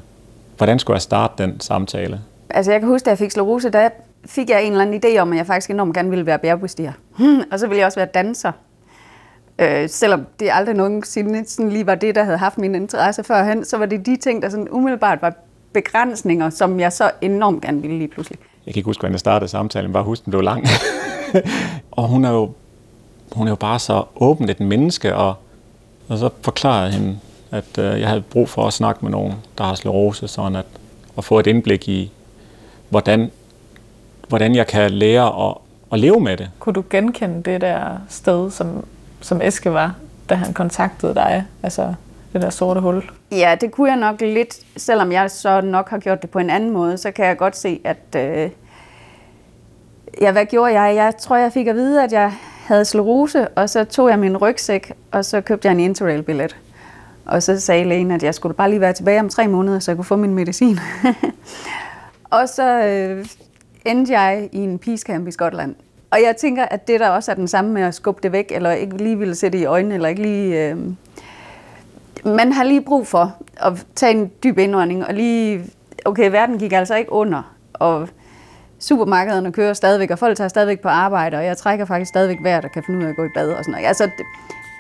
hvordan 0.57 0.79
skulle 0.79 0.95
jeg 0.95 1.03
starte 1.03 1.43
den 1.43 1.61
samtale? 1.61 2.21
Altså 2.51 2.73
jeg 2.73 2.81
kan 2.81 2.89
huske, 2.89 3.05
da 3.05 3.11
jeg 3.11 3.19
fik 3.19 3.31
sklerose, 3.31 3.71
der 3.71 3.89
fik 4.27 4.51
jeg 4.51 4.65
en 4.65 4.73
eller 4.73 4.85
anden 4.85 5.03
idé 5.05 5.19
om, 5.19 5.33
at 5.33 5.39
jeg 5.39 5.47
faktisk 5.47 5.71
enormt 5.71 5.95
gerne 5.95 6.11
ville 6.11 6.27
være 6.27 6.39
bærbestiger. 6.39 6.93
og 7.53 7.59
så 7.59 7.67
ville 7.67 7.79
jeg 7.79 7.87
også 7.87 7.99
være 7.99 8.09
danser. 8.15 8.53
Øh, 9.59 9.89
selvom 9.89 10.27
det 10.41 10.49
aldrig 10.53 10.75
nogensinde 10.75 11.45
sådan 11.49 11.71
lige 11.71 11.87
var 11.87 11.95
det, 11.95 12.15
der 12.15 12.25
havde 12.25 12.39
haft 12.39 12.59
min 12.59 12.75
interesse 12.75 13.25
førhen, 13.25 13.65
så 13.65 13.79
var 13.79 13.87
det 13.87 14.07
de 14.07 14.17
ting, 14.17 14.43
der 14.43 14.49
sådan 14.49 14.69
umiddelbart 14.71 15.23
var 15.23 15.33
begrænsninger, 15.73 16.51
som 16.51 16.81
jeg 16.81 16.93
så 16.93 17.11
enormt 17.21 17.63
gerne 17.63 17.81
ville 17.81 17.99
lige 17.99 18.09
pludselig. 18.09 18.39
Jeg 18.67 18.75
kan 18.75 18.79
ikke 18.79 18.87
huske, 18.87 19.01
hvordan 19.01 19.13
jeg 19.13 19.21
startede 19.21 19.51
samtalen, 19.51 19.93
bare 19.93 20.03
huske, 20.03 20.25
den 20.25 20.31
blev 20.31 20.43
lang. 20.43 20.67
og 21.91 22.09
hun 22.09 22.25
er, 22.25 22.31
jo, 22.31 22.53
hun 23.33 23.47
er 23.47 23.51
jo 23.51 23.57
bare 23.57 23.79
så 23.79 24.05
åben 24.17 24.49
et 24.49 24.61
menneske, 24.61 25.17
og, 25.17 25.35
og 26.09 26.19
så 26.19 26.31
forklarede 26.43 26.93
hende, 26.93 27.19
at 27.51 27.79
øh, 27.79 28.01
jeg 28.01 28.09
havde 28.09 28.23
brug 28.23 28.49
for 28.49 28.67
at 28.67 28.73
snakke 28.73 29.05
med 29.05 29.11
nogen, 29.11 29.33
der 29.59 29.65
har 29.65 29.75
sklerose, 29.75 30.29
sådan 30.29 30.57
at, 30.57 30.67
at 31.19 31.25
få 31.25 31.39
et 31.39 31.47
indblik 31.47 31.89
i, 31.89 32.13
hvordan, 32.89 33.31
hvordan 34.29 34.55
jeg 34.55 34.67
kan 34.67 34.91
lære 34.91 35.49
at, 35.49 35.55
at 35.93 36.01
leve 36.01 36.21
med 36.21 36.37
det. 36.37 36.51
Kunne 36.59 36.73
du 36.73 36.85
genkende 36.91 37.43
det 37.43 37.61
der 37.61 37.99
sted, 38.09 38.51
som, 38.51 38.85
som 39.25 39.41
Eske 39.43 39.73
var, 39.73 39.95
da 40.29 40.35
han 40.35 40.53
kontaktede 40.53 41.15
dig? 41.15 41.47
Altså 41.63 41.95
det 42.33 42.43
der 42.43 42.51
sorte 42.51 42.81
hul? 42.81 43.11
Ja, 43.33 43.57
det 43.61 43.73
kunne 43.73 43.91
jeg 43.91 43.97
nok 43.97 44.21
lidt, 44.21 44.57
selvom 44.77 45.13
jeg 45.13 45.31
så 45.31 45.61
nok 45.61 45.91
har 45.91 45.99
gjort 45.99 46.23
det 46.23 46.31
på 46.31 46.39
en 46.39 46.51
anden 46.51 46.71
måde, 46.71 46.99
så 46.99 47.11
kan 47.11 47.27
jeg 47.27 47.37
godt 47.37 47.57
se, 47.57 47.81
at... 47.85 48.17
Øh, 48.17 48.51
ja, 50.21 50.33
hvad 50.33 50.47
gjorde 50.47 50.81
jeg? 50.81 50.97
Jeg 50.97 51.17
tror, 51.17 51.37
jeg 51.37 51.53
fik 51.53 51.67
at 51.67 51.75
vide, 51.75 52.05
at 52.05 52.13
jeg 52.13 52.33
havde 52.67 52.85
sklerose, 52.85 53.49
og 53.49 53.71
så 53.71 53.85
tog 53.85 54.11
jeg 54.11 54.19
min 54.19 54.37
rygsæk, 54.37 54.93
og 55.13 55.25
så 55.25 55.41
købte 55.41 55.69
jeg 55.69 55.73
en 55.73 55.81
interrail-billet. 55.81 56.57
Og 57.27 57.43
så 57.43 57.61
sagde 57.61 57.85
lægen, 57.85 58.11
at 58.11 58.23
jeg 58.23 58.35
skulle 58.35 58.55
bare 58.55 58.71
lige 58.71 58.81
være 58.81 58.93
tilbage 58.93 59.21
om 59.21 59.29
tre 59.29 59.49
måneder, 59.49 59.79
så 59.79 59.91
jeg 59.91 59.97
kunne 59.97 60.05
få 60.05 60.17
min 60.17 60.35
medicin. 60.35 60.79
og 62.39 62.49
så 62.49 62.85
øh, 62.85 63.27
endte 63.85 64.13
jeg 64.13 64.49
i 64.53 64.59
en 64.59 64.79
peace 64.79 65.05
i 65.29 65.31
Skotland. 65.31 65.75
Og 66.11 66.23
jeg 66.23 66.37
tænker, 66.37 66.65
at 66.65 66.89
det 66.89 67.01
der 67.01 67.09
også 67.09 67.31
er 67.31 67.35
den 67.35 67.49
samme 67.49 67.71
med 67.71 67.83
at 67.83 67.95
skubbe 67.95 68.21
det 68.23 68.33
væk, 68.33 68.53
eller 68.55 68.71
ikke 68.71 68.97
lige 68.97 69.19
ville 69.19 69.35
sætte 69.35 69.59
det 69.59 69.63
i 69.63 69.67
øjnene, 69.67 69.95
eller 69.95 70.09
ikke 70.09 70.23
lige... 70.23 70.69
Øh, 70.69 70.77
man 72.25 72.53
har 72.53 72.65
lige 72.65 72.81
brug 72.81 73.07
for 73.07 73.37
at 73.57 73.87
tage 73.95 74.13
en 74.13 74.31
dyb 74.45 74.59
indånding, 74.59 75.07
og 75.07 75.15
lige... 75.15 75.65
Okay, 76.05 76.31
verden 76.31 76.59
gik 76.59 76.73
altså 76.73 76.95
ikke 76.95 77.13
under, 77.13 77.55
og 77.73 78.09
supermarkederne 78.79 79.53
kører 79.53 79.73
stadigvæk, 79.73 80.11
og 80.11 80.19
folk 80.19 80.37
tager 80.37 80.49
stadigvæk 80.49 80.81
på 80.81 80.89
arbejde, 80.89 81.37
og 81.37 81.45
jeg 81.45 81.57
trækker 81.57 81.85
faktisk 81.85 82.09
stadigvæk 82.09 82.39
vejret 82.43 82.63
der 82.63 82.69
kan 82.69 82.83
finde 82.87 82.99
ud 82.99 83.05
af 83.05 83.09
at 83.09 83.17
gå 83.17 83.25
i 83.25 83.29
bad 83.35 83.51
og 83.51 83.65
sådan 83.65 83.73
noget. 83.73 83.87
Altså, 83.87 84.11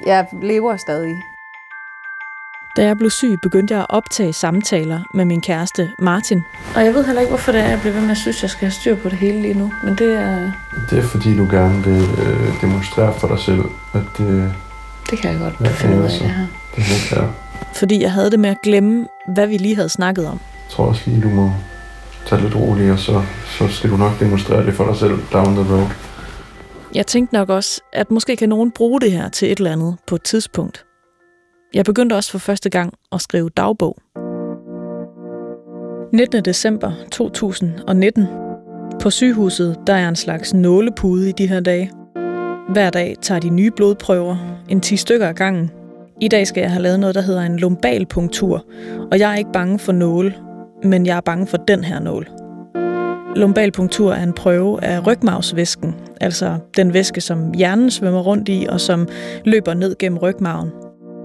jeg 0.06 0.26
lever 0.42 0.76
stadig. 0.76 1.16
Da 2.76 2.84
jeg 2.84 2.98
blev 2.98 3.10
syg, 3.10 3.38
begyndte 3.42 3.74
jeg 3.74 3.80
at 3.80 3.86
optage 3.88 4.32
samtaler 4.32 5.00
med 5.14 5.24
min 5.24 5.40
kæreste 5.40 5.90
Martin. 5.98 6.42
Og 6.76 6.84
jeg 6.84 6.94
ved 6.94 7.04
heller 7.04 7.20
ikke, 7.20 7.30
hvorfor 7.30 7.52
det 7.52 7.60
er, 7.60 7.68
jeg 7.68 7.80
bliver 7.80 7.92
ved 7.94 8.02
med 8.02 8.10
at 8.10 8.16
synes, 8.16 8.36
at 8.36 8.42
jeg 8.42 8.50
skal 8.50 8.60
have 8.60 8.72
styr 8.72 8.96
på 8.96 9.08
det 9.08 9.18
hele 9.18 9.42
lige 9.42 9.54
nu. 9.54 9.72
Men 9.84 9.94
det 9.94 10.12
er... 10.12 10.52
Det 10.90 10.98
er 10.98 11.02
fordi, 11.02 11.36
du 11.36 11.46
gerne 11.50 11.84
vil 11.84 12.02
øh, 12.02 12.60
demonstrere 12.60 13.14
for 13.14 13.28
dig 13.28 13.38
selv, 13.38 13.64
at 13.94 14.02
det... 14.18 14.52
Det 15.10 15.18
kan 15.18 15.30
jeg 15.30 15.40
godt 15.40 15.54
ja, 15.60 15.68
finde 15.68 15.96
ud 15.96 16.02
af. 16.02 16.10
Det 16.76 16.84
kan 16.84 17.18
jeg. 17.18 17.28
Fordi 17.74 18.02
jeg 18.02 18.12
havde 18.12 18.30
det 18.30 18.40
med 18.40 18.50
at 18.50 18.56
glemme, 18.62 19.06
hvad 19.34 19.46
vi 19.46 19.56
lige 19.56 19.74
havde 19.74 19.88
snakket 19.88 20.26
om. 20.26 20.40
Jeg 20.64 20.70
tror 20.70 20.84
også 20.84 21.02
lige, 21.06 21.22
du 21.22 21.28
må 21.28 21.52
tage 22.26 22.42
lidt 22.42 22.56
roligt, 22.56 22.92
og 22.92 22.98
så, 22.98 23.22
så 23.58 23.68
skal 23.68 23.90
du 23.90 23.96
nok 23.96 24.20
demonstrere 24.20 24.66
det 24.66 24.74
for 24.74 24.86
dig 24.86 24.96
selv 24.96 25.18
down 25.32 25.54
the 25.54 25.74
road. 25.74 25.88
Jeg 26.94 27.06
tænkte 27.06 27.34
nok 27.34 27.48
også, 27.48 27.80
at 27.92 28.10
måske 28.10 28.36
kan 28.36 28.48
nogen 28.48 28.70
bruge 28.70 29.00
det 29.00 29.12
her 29.12 29.28
til 29.28 29.52
et 29.52 29.58
eller 29.58 29.72
andet 29.72 29.96
på 30.06 30.14
et 30.14 30.22
tidspunkt. 30.22 30.84
Jeg 31.74 31.84
begyndte 31.84 32.14
også 32.14 32.30
for 32.30 32.38
første 32.38 32.70
gang 32.70 32.94
at 33.12 33.20
skrive 33.20 33.50
dagbog. 33.56 33.96
19. 36.12 36.44
december 36.44 36.92
2019. 37.12 38.26
På 39.00 39.10
sygehuset, 39.10 39.76
der 39.86 39.94
er 39.94 40.08
en 40.08 40.16
slags 40.16 40.54
nålepude 40.54 41.28
i 41.28 41.32
de 41.32 41.46
her 41.46 41.60
dage. 41.60 41.90
Hver 42.68 42.90
dag 42.90 43.16
tager 43.22 43.40
de 43.40 43.48
nye 43.48 43.70
blodprøver, 43.70 44.36
en 44.68 44.80
10 44.80 44.96
stykker 44.96 45.28
af 45.28 45.34
gangen. 45.34 45.70
I 46.20 46.28
dag 46.28 46.46
skal 46.46 46.60
jeg 46.60 46.70
have 46.70 46.82
lavet 46.82 47.00
noget, 47.00 47.14
der 47.14 47.20
hedder 47.20 47.42
en 47.42 47.56
lumbalpunktur, 47.56 48.64
og 49.12 49.18
jeg 49.18 49.32
er 49.32 49.36
ikke 49.36 49.52
bange 49.52 49.78
for 49.78 49.92
nåle, 49.92 50.34
men 50.84 51.06
jeg 51.06 51.16
er 51.16 51.20
bange 51.20 51.46
for 51.46 51.56
den 51.56 51.84
her 51.84 51.98
nål. 51.98 52.28
Lumbalpunktur 53.36 54.12
er 54.12 54.22
en 54.22 54.32
prøve 54.32 54.84
af 54.84 55.06
rygmavsvæsken, 55.06 55.94
altså 56.20 56.58
den 56.76 56.92
væske, 56.92 57.20
som 57.20 57.52
hjernen 57.54 57.90
svømmer 57.90 58.20
rundt 58.20 58.48
i 58.48 58.66
og 58.68 58.80
som 58.80 59.08
løber 59.44 59.74
ned 59.74 59.96
gennem 59.98 60.18
rygmarven, 60.18 60.70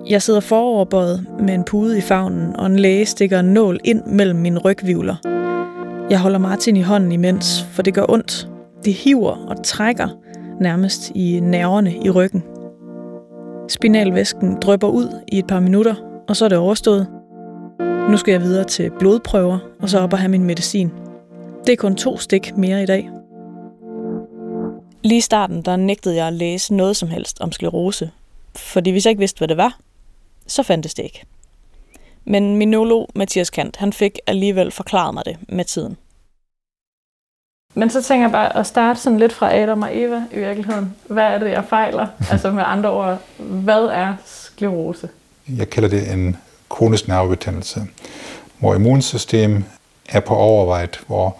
jeg 0.07 0.21
sidder 0.21 0.39
foroverbøjet 0.39 1.25
med 1.39 1.53
en 1.53 1.63
pude 1.63 1.97
i 1.97 2.01
favnen, 2.01 2.55
og 2.55 2.65
en 2.65 2.79
læge 2.79 3.05
stikker 3.05 3.39
en 3.39 3.45
nål 3.45 3.79
ind 3.83 4.05
mellem 4.05 4.39
mine 4.39 4.59
rygvivler. 4.59 5.15
Jeg 6.09 6.19
holder 6.19 6.39
Martin 6.39 6.77
i 6.77 6.81
hånden 6.81 7.11
imens, 7.11 7.63
for 7.71 7.81
det 7.81 7.93
gør 7.93 8.05
ondt. 8.09 8.49
Det 8.85 8.93
hiver 8.93 9.45
og 9.47 9.63
trækker 9.63 10.07
nærmest 10.59 11.11
i 11.15 11.39
nerverne 11.39 11.95
i 11.95 12.09
ryggen. 12.09 12.43
Spinalvæsken 13.69 14.57
drøber 14.61 14.87
ud 14.87 15.21
i 15.27 15.39
et 15.39 15.47
par 15.47 15.59
minutter, 15.59 15.95
og 16.27 16.35
så 16.35 16.45
er 16.45 16.49
det 16.49 16.57
overstået. 16.57 17.07
Nu 18.09 18.17
skal 18.17 18.31
jeg 18.31 18.41
videre 18.41 18.63
til 18.63 18.91
blodprøver, 18.99 19.59
og 19.81 19.89
så 19.89 19.99
op 19.99 20.13
og 20.13 20.19
have 20.19 20.29
min 20.29 20.43
medicin. 20.43 20.91
Det 21.65 21.73
er 21.73 21.77
kun 21.77 21.95
to 21.95 22.17
stik 22.17 22.57
mere 22.57 22.83
i 22.83 22.85
dag. 22.85 23.09
Lige 25.03 25.17
i 25.17 25.21
starten, 25.21 25.61
der 25.61 25.75
nægtede 25.75 26.15
jeg 26.15 26.27
at 26.27 26.33
læse 26.33 26.73
noget 26.73 26.95
som 26.95 27.09
helst 27.09 27.41
om 27.41 27.51
sklerose. 27.51 28.11
Fordi 28.55 28.91
hvis 28.91 29.05
jeg 29.05 29.09
ikke 29.09 29.19
vidste, 29.19 29.37
hvad 29.37 29.47
det 29.47 29.57
var, 29.57 29.79
så 30.49 30.63
fandtes 30.63 30.93
det 30.93 31.03
ikke. 31.03 31.25
Men 32.25 32.57
min 32.57 32.67
neurolog, 32.67 33.09
Mathias 33.15 33.49
Kant, 33.49 33.77
han 33.77 33.93
fik 33.93 34.19
alligevel 34.27 34.71
forklaret 34.71 35.13
mig 35.13 35.25
det 35.25 35.37
med 35.49 35.65
tiden. 35.65 35.97
Men 37.73 37.89
så 37.89 38.03
tænker 38.03 38.23
jeg 38.23 38.31
bare 38.31 38.57
at 38.57 38.67
starte 38.67 38.99
sådan 38.99 39.19
lidt 39.19 39.33
fra 39.33 39.55
Adam 39.55 39.81
og 39.81 39.97
Eva 39.97 40.23
i 40.31 40.39
virkeligheden. 40.39 40.95
Hvad 41.07 41.23
er 41.23 41.37
det, 41.39 41.51
jeg 41.51 41.65
fejler? 41.69 42.07
altså 42.31 42.51
med 42.51 42.63
andre 42.65 42.91
ord, 42.91 43.21
hvad 43.37 43.81
er 43.81 44.15
sklerose? 44.25 45.09
Jeg 45.47 45.69
kalder 45.69 45.89
det 45.89 46.11
en 46.11 46.37
kronisk 46.69 47.07
nervebetændelse, 47.07 47.81
hvor 48.59 48.75
immunsystemet 48.75 49.63
er 50.09 50.19
på 50.19 50.35
overvejet, 50.35 51.01
hvor 51.07 51.37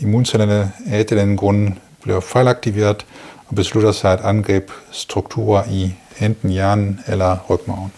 immuncellerne 0.00 0.72
af 0.86 1.00
et 1.00 1.10
eller 1.10 1.22
andet 1.22 1.38
grund 1.38 1.72
bliver 2.02 2.20
fejlaktiveret 2.20 3.06
og 3.46 3.54
beslutter 3.54 3.92
sig 3.92 4.12
at 4.12 4.20
angribe 4.20 4.72
strukturer 4.90 5.64
i 5.70 5.94
enten 6.20 6.50
hjernen 6.50 7.00
eller 7.06 7.36
rygmagen. 7.50 7.92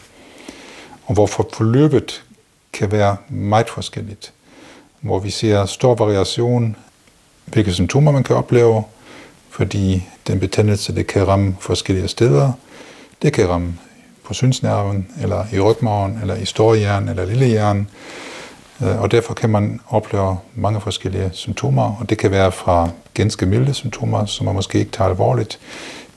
Og 1.06 1.14
hvorfor 1.14 1.48
forløbet 1.52 2.24
kan 2.72 2.92
være 2.92 3.16
meget 3.28 3.70
forskelligt. 3.70 4.32
Hvor 5.00 5.18
vi 5.18 5.30
ser 5.30 5.66
stor 5.66 5.94
variation, 5.94 6.76
hvilke 7.44 7.72
symptomer 7.72 8.12
man 8.12 8.22
kan 8.22 8.36
opleve, 8.36 8.84
fordi 9.50 10.08
den 10.26 10.40
betændelse 10.40 10.94
det 10.94 11.06
kan 11.06 11.28
ramme 11.28 11.56
forskellige 11.60 12.08
steder. 12.08 12.52
Det 13.22 13.32
kan 13.32 13.48
ramme 13.48 13.74
på 14.24 14.34
synsnerven, 14.34 15.08
eller 15.22 15.44
i 15.52 15.60
rygmagen, 15.60 16.18
eller 16.20 16.36
i 16.36 16.44
storhjernen, 16.44 17.08
eller 17.08 17.24
lillehjernen. 17.24 17.88
Øh, 18.82 19.00
og 19.00 19.10
derfor 19.10 19.34
kan 19.34 19.50
man 19.50 19.80
opleve 19.88 20.38
mange 20.54 20.80
forskellige 20.80 21.30
symptomer, 21.32 21.96
og 22.00 22.10
det 22.10 22.18
kan 22.18 22.30
være 22.30 22.52
fra 22.52 22.88
ganske 23.14 23.46
milde 23.46 23.74
symptomer, 23.74 24.24
som 24.24 24.46
man 24.46 24.54
måske 24.54 24.78
ikke 24.78 24.90
tager 24.90 25.10
alvorligt, 25.10 25.58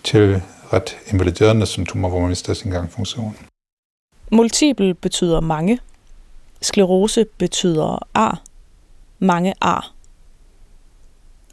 til 0.04 0.42
ret 0.74 0.98
invaliderende 1.12 1.66
symptomer, 1.66 2.10
hvor 2.10 2.20
man 2.20 2.30
mister 2.30 2.54
sin 2.54 2.72
gangfunktion. 2.72 3.36
Multiple 4.32 4.94
betyder 4.94 5.40
mange. 5.40 5.80
Sklerose 6.62 7.26
betyder 7.38 8.08
ar. 8.14 8.42
Mange 9.20 9.54
ar. 9.62 9.92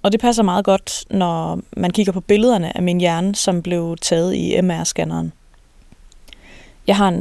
Og 0.02 0.12
det 0.12 0.20
passer 0.20 0.42
meget 0.42 0.64
godt, 0.64 1.04
når 1.10 1.60
man 1.76 1.90
kigger 1.90 2.12
på 2.12 2.20
billederne 2.20 2.76
af 2.76 2.82
min 2.82 3.00
hjerne, 3.00 3.34
som 3.34 3.62
blev 3.62 3.96
taget 4.00 4.34
i 4.34 4.60
MR-scanneren. 4.60 5.32
Jeg 6.86 6.96
har 6.96 7.08
en 7.08 7.18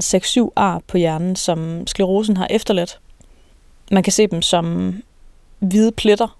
6-7 0.47 0.49
ar 0.55 0.81
på 0.87 0.97
hjernen, 0.97 1.35
som 1.35 1.87
sklerosen 1.87 2.37
har 2.37 2.47
efterladt. 2.49 2.99
Man 3.91 4.03
kan 4.03 4.13
se 4.13 4.27
dem 4.27 4.41
som 4.41 4.95
hvide 5.59 5.91
pletter 5.91 6.37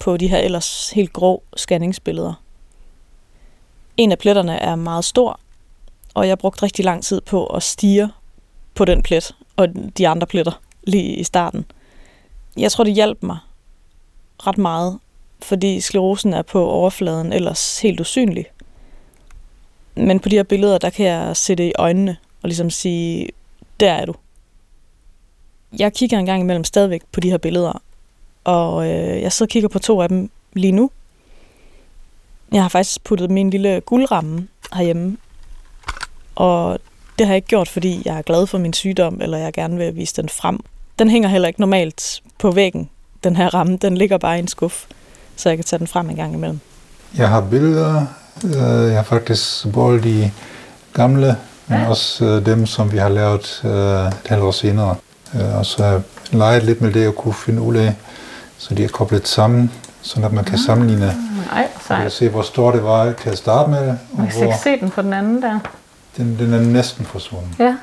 på 0.00 0.16
de 0.16 0.28
her 0.28 0.38
ellers 0.38 0.90
helt 0.90 1.12
grå 1.12 1.42
scanningsbilleder. 1.56 2.42
En 3.96 4.12
af 4.12 4.18
pletterne 4.18 4.56
er 4.56 4.76
meget 4.76 5.04
stor, 5.04 5.40
og 6.14 6.28
jeg 6.28 6.38
brugte 6.38 6.62
rigtig 6.62 6.84
lang 6.84 7.02
tid 7.02 7.20
på 7.20 7.46
at 7.46 7.62
stige 7.62 8.10
på 8.74 8.84
den 8.84 9.02
plet 9.02 9.34
og 9.56 9.68
de 9.98 10.08
andre 10.08 10.26
pletter 10.26 10.60
lige 10.82 11.16
i 11.16 11.24
starten. 11.24 11.64
Jeg 12.56 12.72
tror, 12.72 12.84
det 12.84 12.94
hjalp 12.94 13.22
mig 13.22 13.38
ret 14.46 14.58
meget, 14.58 14.98
fordi 15.42 15.80
sklerosen 15.80 16.34
er 16.34 16.42
på 16.42 16.66
overfladen 16.68 17.32
ellers 17.32 17.80
helt 17.80 18.00
usynlig. 18.00 18.46
Men 19.94 20.20
på 20.20 20.28
de 20.28 20.36
her 20.36 20.42
billeder, 20.42 20.78
der 20.78 20.90
kan 20.90 21.06
jeg 21.06 21.36
se 21.36 21.54
det 21.54 21.64
i 21.64 21.72
øjnene 21.78 22.16
og 22.42 22.48
ligesom 22.48 22.70
sige, 22.70 23.28
der 23.80 23.92
er 23.92 24.06
du. 24.06 24.14
Jeg 25.78 25.92
kigger 25.92 26.18
en 26.18 26.26
gang 26.26 26.40
imellem 26.40 26.64
stadigvæk 26.64 27.02
på 27.12 27.20
de 27.20 27.30
her 27.30 27.38
billeder, 27.38 27.82
og 28.44 28.86
øh, 28.86 29.22
jeg 29.22 29.32
sidder 29.32 29.48
og 29.48 29.50
kigger 29.50 29.68
på 29.68 29.78
to 29.78 30.00
af 30.00 30.08
dem 30.08 30.30
lige 30.52 30.72
nu. 30.72 30.90
Jeg 32.52 32.62
har 32.62 32.68
faktisk 32.68 33.04
puttet 33.04 33.30
min 33.30 33.50
lille 33.50 33.80
guldramme 33.80 34.48
herhjemme, 34.72 35.16
og 36.34 36.78
det 37.18 37.26
har 37.26 37.34
jeg 37.34 37.36
ikke 37.36 37.48
gjort, 37.48 37.68
fordi 37.68 38.02
jeg 38.04 38.18
er 38.18 38.22
glad 38.22 38.46
for 38.46 38.58
min 38.58 38.72
sygdom, 38.72 39.18
eller 39.20 39.38
jeg 39.38 39.52
gerne 39.52 39.76
vil 39.76 39.96
vise 39.96 40.22
den 40.22 40.28
frem. 40.28 40.60
Den 40.98 41.10
hænger 41.10 41.28
heller 41.28 41.48
ikke 41.48 41.60
normalt 41.60 42.22
på 42.38 42.50
væggen, 42.50 42.90
den 43.24 43.36
her 43.36 43.54
ramme. 43.54 43.76
Den 43.76 43.96
ligger 43.96 44.18
bare 44.18 44.36
i 44.36 44.38
en 44.38 44.48
skuff, 44.48 44.84
så 45.36 45.48
jeg 45.48 45.58
kan 45.58 45.64
tage 45.64 45.78
den 45.78 45.86
frem 45.86 46.10
en 46.10 46.16
gang 46.16 46.34
imellem. 46.34 46.60
Jeg 47.16 47.28
har 47.28 47.40
billeder. 47.40 48.06
Øh, 48.44 48.88
jeg 48.88 48.96
har 48.96 49.02
faktisk 49.02 49.72
både 49.72 50.02
de 50.02 50.30
gamle, 50.92 51.36
men 51.66 51.80
også 51.80 52.24
øh, 52.24 52.46
dem, 52.46 52.66
som 52.66 52.92
vi 52.92 52.98
har 52.98 53.08
lavet 53.08 53.60
øh, 53.64 53.70
et 54.06 54.28
halvt 54.28 54.44
år 54.44 54.50
senere. 54.50 54.96
Og 55.54 55.66
så 55.66 55.82
har 55.82 55.92
jeg 55.92 56.02
leget 56.32 56.62
lidt 56.62 56.80
med 56.80 56.92
det 56.92 57.06
at 57.06 57.14
kunne 57.14 57.34
finde 57.34 57.60
ud 57.60 57.76
af, 57.76 57.94
så 58.58 58.74
de 58.74 58.84
er 58.84 58.88
koblet 58.88 59.28
sammen, 59.28 59.72
så 60.02 60.20
at 60.24 60.32
man 60.32 60.44
kan 60.44 60.54
ah, 60.54 60.60
sammenligne. 60.60 61.14
Nej, 61.50 61.68
sejt. 61.86 62.02
Jeg 62.02 62.12
se, 62.12 62.28
hvor 62.28 62.42
stor 62.42 62.70
det 62.70 62.84
var 62.84 63.12
til 63.12 63.30
at 63.30 63.38
starte 63.38 63.70
med. 63.70 63.78
Og 63.78 63.96
jeg 64.18 64.32
kan 64.32 64.42
hvor... 64.42 64.52
se 64.62 64.80
den 64.80 64.90
på 64.90 65.02
den 65.02 65.12
anden 65.12 65.42
der. 65.42 65.58
Den, 66.16 66.38
den 66.38 66.52
er 66.52 66.60
næsten 66.60 67.04
forsvundet. 67.04 67.58
Ja. 67.58 67.76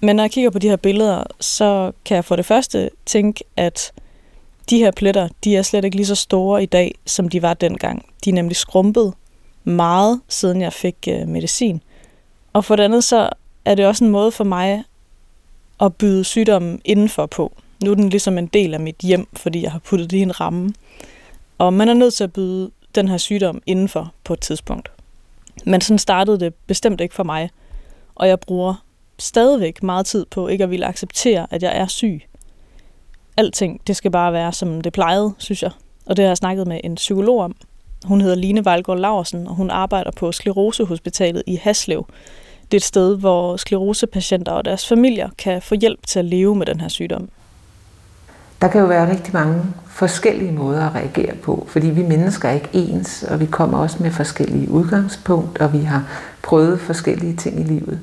Men 0.00 0.16
når 0.16 0.22
jeg 0.22 0.30
kigger 0.30 0.50
på 0.50 0.58
de 0.58 0.68
her 0.68 0.76
billeder, 0.76 1.24
så 1.40 1.92
kan 2.04 2.14
jeg 2.14 2.24
for 2.24 2.36
det 2.36 2.46
første 2.46 2.90
tænke, 3.06 3.44
at 3.56 3.92
de 4.70 4.78
her 4.78 4.90
pletter, 4.90 5.28
de 5.44 5.56
er 5.56 5.62
slet 5.62 5.84
ikke 5.84 5.96
lige 5.96 6.06
så 6.06 6.14
store 6.14 6.62
i 6.62 6.66
dag, 6.66 6.94
som 7.06 7.28
de 7.28 7.42
var 7.42 7.54
dengang. 7.54 8.06
De 8.24 8.30
er 8.30 8.34
nemlig 8.34 8.56
skrumpet 8.56 9.14
meget, 9.64 10.20
siden 10.28 10.60
jeg 10.60 10.72
fik 10.72 10.96
øh, 11.08 11.28
medicin. 11.28 11.82
Og 12.52 12.64
for 12.64 12.76
det 12.76 12.82
andet, 12.82 13.04
så 13.04 13.30
er 13.64 13.74
det 13.74 13.86
også 13.86 14.04
en 14.04 14.10
måde 14.10 14.32
for 14.32 14.44
mig 14.44 14.84
at 15.80 15.96
byde 15.96 16.24
sygdommen 16.24 16.80
indenfor 16.84 17.26
på. 17.26 17.52
Nu 17.84 17.90
er 17.90 17.94
den 17.94 18.08
ligesom 18.08 18.38
en 18.38 18.46
del 18.46 18.74
af 18.74 18.80
mit 18.80 18.96
hjem, 19.02 19.28
fordi 19.32 19.62
jeg 19.62 19.72
har 19.72 19.78
puttet 19.78 20.10
det 20.10 20.16
i 20.16 20.22
en 20.22 20.40
ramme. 20.40 20.74
Og 21.58 21.72
man 21.72 21.88
er 21.88 21.94
nødt 21.94 22.14
til 22.14 22.24
at 22.24 22.32
byde 22.32 22.70
den 22.94 23.08
her 23.08 23.16
sygdom 23.16 23.62
indenfor 23.66 24.12
på 24.24 24.32
et 24.32 24.40
tidspunkt. 24.40 24.90
Men 25.66 25.80
sådan 25.80 25.98
startede 25.98 26.40
det 26.40 26.54
bestemt 26.54 27.00
ikke 27.00 27.14
for 27.14 27.24
mig. 27.24 27.50
Og 28.14 28.28
jeg 28.28 28.40
bruger 28.40 28.84
stadigvæk 29.18 29.82
meget 29.82 30.06
tid 30.06 30.26
på 30.30 30.48
ikke 30.48 30.64
at 30.64 30.70
ville 30.70 30.86
acceptere, 30.86 31.46
at 31.50 31.62
jeg 31.62 31.76
er 31.76 31.86
syg. 31.86 32.22
Alting, 33.36 33.80
det 33.86 33.96
skal 33.96 34.10
bare 34.10 34.32
være, 34.32 34.52
som 34.52 34.80
det 34.80 34.92
plejede, 34.92 35.34
synes 35.38 35.62
jeg. 35.62 35.70
Og 36.06 36.16
det 36.16 36.22
har 36.22 36.30
jeg 36.30 36.36
snakket 36.36 36.66
med 36.66 36.80
en 36.84 36.94
psykolog 36.94 37.40
om. 37.40 37.56
Hun 38.04 38.20
hedder 38.20 38.36
Line 38.36 38.64
Valgaard 38.64 38.98
Laursen, 38.98 39.46
og 39.46 39.54
hun 39.54 39.70
arbejder 39.70 40.10
på 40.10 40.32
Sklerosehospitalet 40.32 41.42
i 41.46 41.56
Haslev. 41.56 42.06
Det 42.62 42.74
er 42.74 42.78
et 42.78 42.82
sted, 42.82 43.18
hvor 43.18 43.56
sklerosepatienter 43.56 44.52
og 44.52 44.64
deres 44.64 44.88
familier 44.88 45.28
kan 45.38 45.62
få 45.62 45.74
hjælp 45.74 46.06
til 46.06 46.18
at 46.18 46.24
leve 46.24 46.56
med 46.56 46.66
den 46.66 46.80
her 46.80 46.88
sygdom. 46.88 47.28
Der 48.60 48.68
kan 48.68 48.80
jo 48.80 48.86
være 48.86 49.10
rigtig 49.10 49.34
mange 49.34 49.62
forskellige 49.86 50.52
måder 50.52 50.86
at 50.86 50.94
reagere 50.94 51.34
på, 51.34 51.66
fordi 51.68 51.86
vi 51.86 52.02
mennesker 52.02 52.48
er 52.48 52.52
ikke 52.52 52.68
ens, 52.72 53.22
og 53.22 53.40
vi 53.40 53.46
kommer 53.46 53.78
også 53.78 54.02
med 54.02 54.10
forskellige 54.10 54.70
udgangspunkt, 54.70 55.58
og 55.58 55.72
vi 55.72 55.78
har 55.78 56.04
prøvet 56.42 56.80
forskellige 56.80 57.36
ting 57.36 57.60
i 57.60 57.64
livet. 57.64 58.00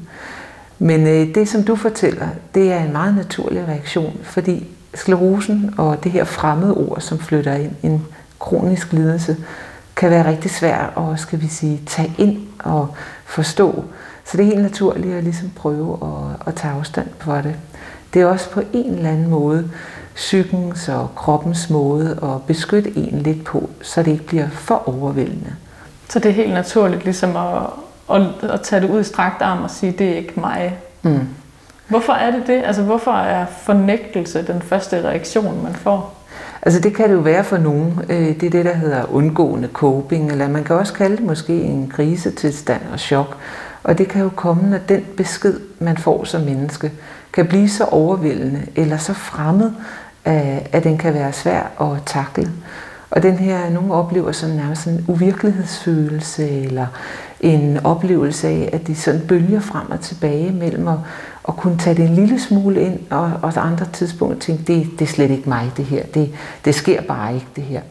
Men 0.79 1.07
øh, 1.07 1.35
det, 1.35 1.49
som 1.49 1.63
du 1.63 1.75
fortæller, 1.75 2.27
det 2.55 2.71
er 2.71 2.83
en 2.83 2.91
meget 2.91 3.15
naturlig 3.15 3.67
reaktion, 3.67 4.17
fordi 4.23 4.67
sklerosen 4.93 5.73
og 5.77 6.03
det 6.03 6.11
her 6.11 6.23
fremmede 6.23 6.73
ord, 6.73 7.01
som 7.01 7.19
flytter 7.19 7.53
ind, 7.53 7.71
en 7.83 8.05
kronisk 8.39 8.93
lidelse, 8.93 9.37
kan 9.95 10.09
være 10.09 10.29
rigtig 10.29 10.51
svært 10.51 10.93
at, 10.97 11.19
skal 11.19 11.41
vi 11.41 11.47
sige, 11.47 11.81
tage 11.85 12.13
ind 12.17 12.37
og 12.59 12.95
forstå. 13.25 13.85
Så 14.25 14.37
det 14.37 14.43
er 14.43 14.47
helt 14.47 14.61
naturligt 14.61 15.15
at 15.15 15.23
ligesom 15.23 15.51
prøve 15.55 15.97
at, 16.03 16.47
at 16.47 16.55
tage 16.55 16.73
afstand 16.73 17.07
for 17.19 17.35
det. 17.35 17.55
Det 18.13 18.21
er 18.21 18.25
også 18.25 18.49
på 18.49 18.61
en 18.73 18.93
eller 18.93 19.09
anden 19.09 19.29
måde 19.29 19.69
psykens 20.15 20.89
og 20.89 21.09
kroppens 21.15 21.69
måde 21.69 22.19
at 22.23 22.43
beskytte 22.47 22.97
en 22.97 23.21
lidt 23.21 23.43
på, 23.43 23.69
så 23.81 24.03
det 24.03 24.11
ikke 24.11 24.27
bliver 24.27 24.49
for 24.49 24.89
overvældende. 24.89 25.55
Så 26.09 26.19
det 26.19 26.29
er 26.29 26.33
helt 26.33 26.53
naturligt 26.53 27.03
ligesom 27.03 27.35
at, 27.35 27.61
at, 28.15 28.49
at 28.49 28.61
tage 28.61 28.81
det 28.81 28.89
ud 28.89 28.99
i 28.99 29.03
strakt 29.03 29.41
arm 29.41 29.63
og 29.63 29.71
sige, 29.71 29.91
det 29.91 30.09
er 30.09 30.15
ikke 30.15 30.39
mig. 30.39 30.77
Mm. 31.03 31.27
Hvorfor 31.87 32.13
er 32.13 32.31
det 32.31 32.43
det? 32.47 32.63
Altså 32.65 32.83
hvorfor 32.83 33.11
er 33.11 33.45
fornægtelse 33.45 34.47
den 34.47 34.61
første 34.61 35.01
reaktion, 35.01 35.63
man 35.63 35.73
får? 35.73 36.13
Altså 36.61 36.79
det 36.79 36.95
kan 36.95 37.09
det 37.09 37.15
jo 37.15 37.19
være 37.19 37.43
for 37.43 37.57
nogen. 37.57 37.99
Øh, 38.09 38.27
det 38.27 38.43
er 38.43 38.49
det, 38.49 38.65
der 38.65 38.73
hedder 38.73 39.13
undgående 39.13 39.69
coping, 39.73 40.31
eller 40.31 40.47
man 40.47 40.63
kan 40.63 40.75
også 40.75 40.93
kalde 40.93 41.17
det 41.17 41.25
måske 41.25 41.61
en 41.61 41.89
krisetilstand 41.89 42.81
og 42.93 42.99
chok. 42.99 43.37
Og 43.83 43.97
det 43.97 44.07
kan 44.07 44.21
jo 44.21 44.29
komme, 44.35 44.69
når 44.69 44.77
den 44.77 45.05
besked, 45.17 45.59
man 45.79 45.97
får 45.97 46.23
som 46.23 46.41
menneske, 46.41 46.91
kan 47.33 47.47
blive 47.47 47.69
så 47.69 47.83
overvældende 47.83 48.61
eller 48.75 48.97
så 48.97 49.13
fremmed, 49.13 49.71
at 50.25 50.83
den 50.83 50.97
kan 50.97 51.13
være 51.13 51.33
svær 51.33 51.81
at 51.81 52.01
takle. 52.05 52.51
Og 53.11 53.23
den 53.23 53.37
her, 53.37 53.69
nogle 53.69 53.93
oplever 53.93 54.31
sådan 54.31 54.55
nærmest 54.55 54.87
en 54.87 55.05
uvirkelighedsfølelse, 55.07 56.49
eller 56.49 56.87
en 57.39 57.79
oplevelse 57.83 58.47
af, 58.47 58.69
at 58.73 58.87
de 58.87 58.95
sådan 58.95 59.21
bølger 59.27 59.59
frem 59.59 59.91
og 59.91 59.99
tilbage 59.99 60.51
mellem 60.51 60.87
at, 60.87 60.97
at 61.47 61.55
kunne 61.55 61.77
tage 61.77 61.95
det 61.95 62.05
en 62.05 62.15
lille 62.15 62.39
smule 62.39 62.81
ind, 62.81 62.99
og, 63.09 63.31
og 63.41 63.67
andre 63.67 63.85
tidspunkter 63.93 64.39
tænke, 64.39 64.63
det, 64.73 64.99
det 64.99 65.05
er 65.05 65.09
slet 65.09 65.31
ikke 65.31 65.49
mig 65.49 65.71
det 65.77 65.85
her, 65.85 66.03
det, 66.13 66.31
det 66.65 66.75
sker 66.75 67.01
bare 67.01 67.33
ikke 67.33 67.47
det 67.55 67.63
her. 67.63 67.81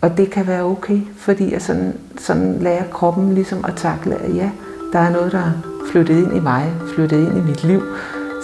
Og 0.00 0.16
det 0.16 0.30
kan 0.30 0.46
være 0.46 0.62
okay, 0.62 1.00
fordi 1.16 1.52
jeg 1.52 1.62
sådan, 1.62 1.98
sådan 2.18 2.58
lærer 2.60 2.84
kroppen 2.92 3.34
ligesom 3.34 3.64
at 3.68 3.74
takle, 3.76 4.14
at 4.14 4.36
ja, 4.36 4.50
der 4.92 4.98
er 4.98 5.10
noget, 5.10 5.32
der 5.32 5.38
er 5.38 5.52
flyttet 5.92 6.16
ind 6.16 6.36
i 6.36 6.40
mig, 6.40 6.72
flyttet 6.94 7.16
ind 7.16 7.38
i 7.38 7.40
mit 7.40 7.64
liv, 7.64 7.82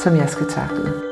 som 0.03 0.17
jeg 0.17 0.29
skal 0.29 0.47
takle. 0.51 1.10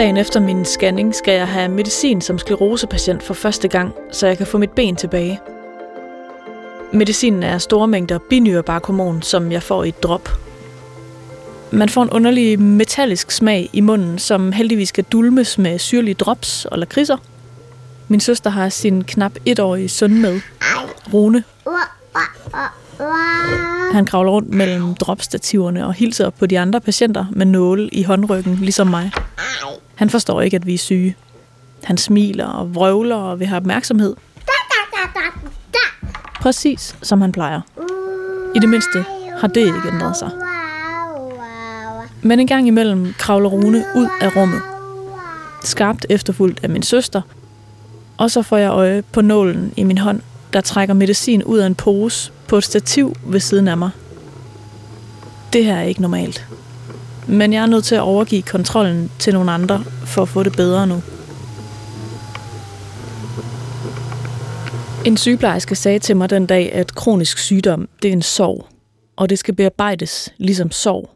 Dagen 0.00 0.16
efter 0.16 0.40
min 0.40 0.64
scanning 0.64 1.14
skal 1.14 1.34
jeg 1.34 1.48
have 1.48 1.68
medicin 1.68 2.20
som 2.20 2.38
sklerosepatient 2.38 3.22
for 3.22 3.34
første 3.34 3.68
gang, 3.68 3.92
så 4.12 4.26
jeg 4.26 4.36
kan 4.36 4.46
få 4.46 4.58
mit 4.58 4.70
ben 4.70 4.96
tilbage. 4.96 5.40
Medicinen 6.92 7.42
er 7.42 7.58
store 7.58 7.88
mængder 7.88 8.18
binyrebarkhormon, 8.18 9.22
som 9.22 9.52
jeg 9.52 9.62
får 9.62 9.84
i 9.84 9.88
et 9.88 10.02
drop. 10.02 10.28
Man 11.70 11.88
får 11.88 12.02
en 12.02 12.10
underlig 12.10 12.60
metallisk 12.60 13.30
smag 13.30 13.70
i 13.72 13.80
munden, 13.80 14.18
som 14.18 14.52
heldigvis 14.52 14.88
skal 14.88 15.04
dulmes 15.04 15.58
med 15.58 15.78
syrlige 15.78 16.14
drops 16.14 16.64
og 16.64 16.78
lakridser. 16.78 17.16
Min 18.08 18.20
søster 18.20 18.50
har 18.50 18.68
sin 18.68 19.04
knap 19.04 19.32
etårige 19.46 19.88
søn 19.88 20.22
med, 20.22 20.40
Rune. 21.12 21.44
Han 23.92 24.06
kravler 24.06 24.32
rundt 24.32 24.50
mellem 24.50 24.94
dropstativerne 24.94 25.86
og 25.86 25.94
hilser 25.94 26.30
på 26.30 26.46
de 26.46 26.58
andre 26.58 26.80
patienter 26.80 27.26
med 27.32 27.46
nåle 27.46 27.88
i 27.88 28.02
håndryggen, 28.02 28.54
ligesom 28.54 28.86
mig. 28.86 29.10
Han 30.00 30.10
forstår 30.10 30.40
ikke, 30.40 30.54
at 30.54 30.66
vi 30.66 30.74
er 30.74 30.78
syge. 30.78 31.16
Han 31.84 31.96
smiler 31.96 32.46
og 32.46 32.74
vrøvler 32.74 33.16
og 33.16 33.38
vil 33.38 33.46
have 33.46 33.56
opmærksomhed. 33.56 34.16
Præcis 36.40 36.96
som 37.02 37.20
han 37.20 37.32
plejer. 37.32 37.60
I 38.56 38.58
det 38.58 38.68
mindste 38.68 39.04
har 39.40 39.48
det 39.48 39.60
ikke 39.60 39.88
ændret 39.92 40.16
sig. 40.16 40.30
Men 42.22 42.40
en 42.40 42.46
gang 42.46 42.66
imellem 42.66 43.14
kravler 43.18 43.48
Rune 43.48 43.84
ud 43.96 44.08
af 44.20 44.36
rummet. 44.36 44.60
Skarpt 45.64 46.06
efterfulgt 46.08 46.64
af 46.64 46.70
min 46.70 46.82
søster. 46.82 47.22
Og 48.16 48.30
så 48.30 48.42
får 48.42 48.56
jeg 48.56 48.70
øje 48.70 49.02
på 49.12 49.20
nålen 49.20 49.72
i 49.76 49.82
min 49.82 49.98
hånd, 49.98 50.20
der 50.52 50.60
trækker 50.60 50.94
medicin 50.94 51.44
ud 51.44 51.58
af 51.58 51.66
en 51.66 51.74
pose 51.74 52.32
på 52.48 52.56
et 52.56 52.64
stativ 52.64 53.16
ved 53.26 53.40
siden 53.40 53.68
af 53.68 53.76
mig. 53.76 53.90
Det 55.52 55.64
her 55.64 55.76
er 55.76 55.82
ikke 55.82 56.02
normalt. 56.02 56.46
Men 57.30 57.52
jeg 57.52 57.62
er 57.62 57.66
nødt 57.66 57.84
til 57.84 57.94
at 57.94 58.00
overgive 58.00 58.42
kontrollen 58.42 59.10
til 59.18 59.34
nogle 59.34 59.52
andre 59.52 59.84
for 59.84 60.22
at 60.22 60.28
få 60.28 60.42
det 60.42 60.52
bedre 60.52 60.86
nu. 60.86 61.02
En 65.04 65.16
sygeplejerske 65.16 65.74
sagde 65.74 65.98
til 65.98 66.16
mig 66.16 66.30
den 66.30 66.46
dag, 66.46 66.72
at 66.72 66.94
kronisk 66.94 67.38
sygdom, 67.38 67.88
det 68.02 68.08
er 68.08 68.12
en 68.12 68.22
sorg, 68.22 68.66
og 69.16 69.30
det 69.30 69.38
skal 69.38 69.54
bearbejdes 69.54 70.34
ligesom 70.38 70.70
sorg. 70.70 71.10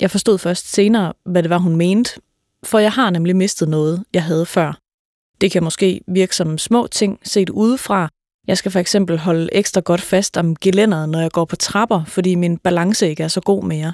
Jeg 0.00 0.10
forstod 0.10 0.38
først 0.38 0.72
senere, 0.72 1.12
hvad 1.24 1.42
det 1.42 1.50
var, 1.50 1.58
hun 1.58 1.76
mente, 1.76 2.20
for 2.64 2.78
jeg 2.78 2.92
har 2.92 3.10
nemlig 3.10 3.36
mistet 3.36 3.68
noget, 3.68 4.04
jeg 4.14 4.22
havde 4.22 4.46
før. 4.46 4.78
Det 5.40 5.50
kan 5.50 5.64
måske 5.64 6.00
virke 6.08 6.36
som 6.36 6.58
små 6.58 6.86
ting 6.86 7.18
set 7.22 7.50
udefra. 7.50 8.08
Jeg 8.46 8.58
skal 8.58 8.70
for 8.70 8.78
eksempel 8.78 9.18
holde 9.18 9.48
ekstra 9.52 9.80
godt 9.80 10.00
fast 10.00 10.36
om 10.36 10.56
gelænderet, 10.56 11.08
når 11.08 11.20
jeg 11.20 11.30
går 11.30 11.44
på 11.44 11.56
trapper, 11.56 12.04
fordi 12.04 12.34
min 12.34 12.58
balance 12.58 13.08
ikke 13.08 13.22
er 13.22 13.28
så 13.28 13.40
god 13.40 13.64
mere. 13.64 13.92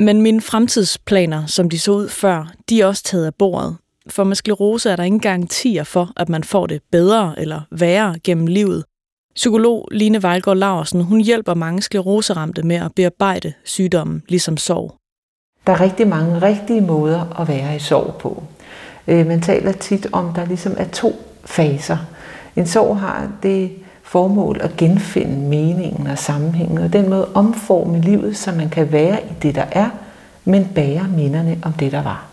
Men 0.00 0.22
mine 0.22 0.40
fremtidsplaner, 0.40 1.46
som 1.46 1.70
de 1.70 1.78
så 1.78 1.92
ud 1.92 2.08
før, 2.08 2.52
de 2.68 2.80
er 2.80 2.86
også 2.86 3.02
taget 3.02 3.26
af 3.26 3.34
bordet. 3.34 3.76
For 4.08 4.24
med 4.24 4.36
sklerose 4.36 4.90
er 4.90 4.96
der 4.96 5.02
ingen 5.02 5.20
garantier 5.20 5.84
for, 5.84 6.12
at 6.16 6.28
man 6.28 6.44
får 6.44 6.66
det 6.66 6.82
bedre 6.92 7.34
eller 7.38 7.60
værre 7.70 8.18
gennem 8.24 8.46
livet. 8.46 8.84
Psykolog 9.34 9.88
Line 9.90 10.22
Vejlgaard 10.22 10.56
Larsen, 10.56 11.02
hun 11.02 11.20
hjælper 11.20 11.54
mange 11.54 11.82
skleroseramte 11.82 12.62
med 12.62 12.76
at 12.76 12.92
bearbejde 12.96 13.52
sygdommen, 13.64 14.22
ligesom 14.28 14.56
sorg. 14.56 14.94
Der 15.66 15.72
er 15.72 15.80
rigtig 15.80 16.08
mange 16.08 16.42
rigtige 16.42 16.80
måder 16.80 17.40
at 17.40 17.48
være 17.48 17.76
i 17.76 17.78
sorg 17.78 18.14
på. 18.20 18.42
Øh, 19.08 19.26
man 19.26 19.40
taler 19.40 19.72
tit 19.72 20.06
om, 20.12 20.28
at 20.28 20.36
der 20.36 20.44
ligesom 20.44 20.74
er 20.76 20.88
to 20.88 21.12
faser. 21.44 21.98
En 22.56 22.66
sorg 22.66 22.98
har 22.98 23.32
det 23.42 23.70
formål 24.10 24.60
at 24.60 24.76
genfinde 24.76 25.48
meningen 25.48 26.06
og 26.06 26.18
sammenhængen, 26.18 26.78
og 26.78 26.92
den 26.92 27.10
måde 27.10 27.28
omforme 27.34 28.00
livet, 28.00 28.36
så 28.36 28.52
man 28.52 28.68
kan 28.68 28.92
være 28.92 29.22
i 29.22 29.32
det, 29.42 29.54
der 29.54 29.64
er, 29.72 29.90
men 30.44 30.64
bære 30.74 31.08
minderne 31.08 31.58
om 31.62 31.72
det, 31.72 31.92
der 31.92 32.02
var. 32.02 32.24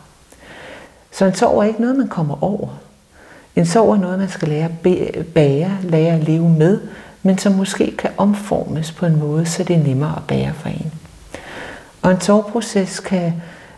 Så 1.12 1.26
en 1.26 1.36
sorg 1.36 1.60
er 1.60 1.64
ikke 1.64 1.82
noget, 1.82 1.98
man 1.98 2.08
kommer 2.08 2.44
over. 2.44 2.68
En 3.56 3.66
sorg 3.66 3.94
er 3.94 3.98
noget, 3.98 4.20
man 4.20 4.30
skal 4.30 4.48
lære 4.48 4.66
at 4.66 5.26
bære, 5.26 5.78
lære 5.84 6.16
at 6.16 6.24
leve 6.24 6.50
med, 6.50 6.80
men 7.24 7.38
som 7.38 7.54
måske 7.54 7.98
kan 7.98 8.10
omformes 8.18 8.92
på 8.92 9.06
en 9.06 9.20
måde, 9.20 9.46
så 9.46 9.64
det 9.64 9.76
er 9.76 9.84
nemmere 9.84 10.14
at 10.18 10.28
bære 10.28 10.54
for 10.54 10.70
en. 10.70 10.92
Og 12.02 12.12
en 12.12 12.22
sorgproces 12.22 13.00
kan 13.00 13.34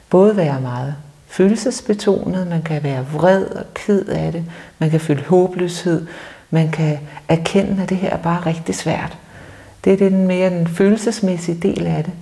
både 0.10 0.38
være 0.38 0.62
meget 0.62 0.96
følelsesbetonet, 1.28 2.48
man 2.48 2.62
kan 2.62 2.84
være 2.84 3.06
vred 3.14 3.46
og 3.46 3.66
ked 3.74 4.06
af 4.06 4.32
det, 4.32 4.44
man 4.80 4.90
kan 4.90 5.00
føle 5.00 5.24
håbløshed, 5.24 6.08
man 6.50 6.72
kan 6.72 6.98
erkende, 7.28 7.84
at 7.84 7.90
det 7.90 7.98
her 7.98 8.10
er 8.10 8.18
bare 8.18 8.46
rigtig 8.46 8.76
svært. 8.76 9.18
Det 9.84 9.94
er 9.94 9.98
den 9.98 10.28
mere 10.28 10.50
den 10.50 10.68
følelsesmæssige 10.68 11.58
del 11.62 11.88
af 11.88 12.04
det. 12.04 12.14